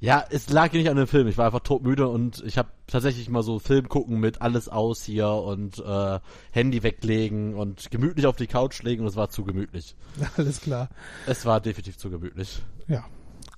[0.00, 1.28] Ja, es lag nicht an dem Film.
[1.28, 5.02] Ich war einfach todmüde und ich habe tatsächlich mal so Film gucken mit alles aus
[5.02, 6.20] hier und äh,
[6.52, 9.94] Handy weglegen und gemütlich auf die Couch legen und es war zu gemütlich.
[10.38, 10.88] Alles klar.
[11.26, 12.62] Es war definitiv zu gemütlich.
[12.88, 13.04] Ja.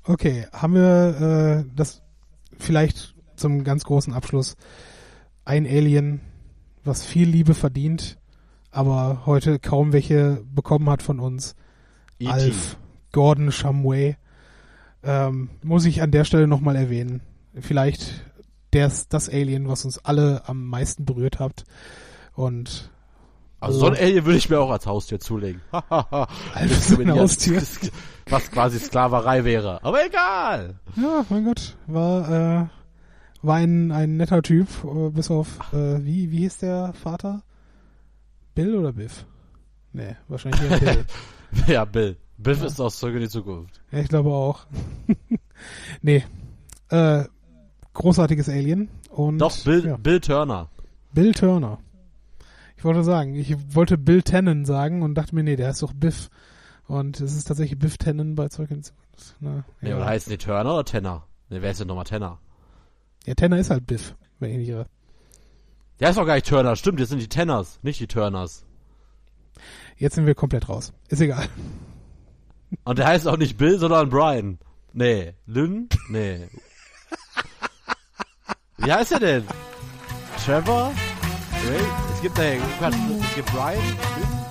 [0.02, 2.02] Okay, haben wir äh, das
[2.58, 4.56] vielleicht zum ganz großen Abschluss
[5.44, 6.20] ein Alien,
[6.82, 8.18] was viel Liebe verdient,
[8.72, 11.54] aber heute kaum welche bekommen hat von uns.
[12.18, 12.32] E.T.
[12.32, 12.76] Alf
[13.12, 14.16] Gordon Shumway.
[15.04, 17.20] Ähm, muss ich an der Stelle nochmal erwähnen.
[17.58, 18.22] Vielleicht
[18.72, 21.64] der ist das Alien, was uns alle am meisten berührt hat.
[22.34, 22.90] Und
[23.60, 25.60] Also so ein Alien würde ich mir auch als Haustier zulegen.
[25.70, 27.62] Alf ist ein Haustier.
[28.28, 29.84] Was quasi Sklaverei wäre.
[29.84, 30.76] Aber egal.
[30.96, 32.66] Ja, mein Gott, war, äh,
[33.42, 37.42] war ein, ein netter Typ, äh, bis auf, äh, wie, wie hieß der Vater?
[38.54, 39.26] Bill oder Biff?
[39.92, 41.04] Nee, wahrscheinlich eher Bill.
[41.66, 42.16] Ja, Bill.
[42.42, 42.66] Biff Ja.
[42.66, 43.80] ist aus Zurück in die Zukunft.
[43.90, 44.66] ja, ich glaube auch.
[46.02, 46.24] nee,
[46.88, 47.24] äh,
[47.94, 50.68] großartiges Alien und Doch, Bill, ja, Bill Turner.
[51.12, 51.78] Bill Turner.
[52.76, 55.92] Ich wollte sagen, ich wollte Bill Tannen sagen und dachte mir, nee, der heißt doch
[55.92, 56.30] Biff.
[56.88, 59.36] Und es ist tatsächlich Biff Tannen bei Zurück in die Zukunft.
[59.40, 61.26] Na, Ja, oder heißen die Turner oder Tenner?
[61.48, 62.38] Ne, wer ist denn nochmal Tenner?
[63.24, 64.86] ja, Tanner ist halt Biff, wenn ich nicht irre.
[66.00, 68.64] Der ist doch gar nicht Turner, stimmt, jetzt sind die Tenners, nicht die Turners.
[69.96, 70.92] Jetzt sind wir komplett raus.
[71.08, 71.46] Ist egal.
[72.84, 74.58] Und der heißt auch nicht Bill, sondern Brian.
[74.92, 75.34] Nee.
[75.46, 75.88] Lynn?
[76.08, 76.48] Nee.
[78.78, 79.46] Wie heißt er denn?
[80.44, 80.92] Trevor?
[81.66, 81.80] Ray?
[82.14, 84.41] Es gibt, nee, es gibt Brian, Lynn?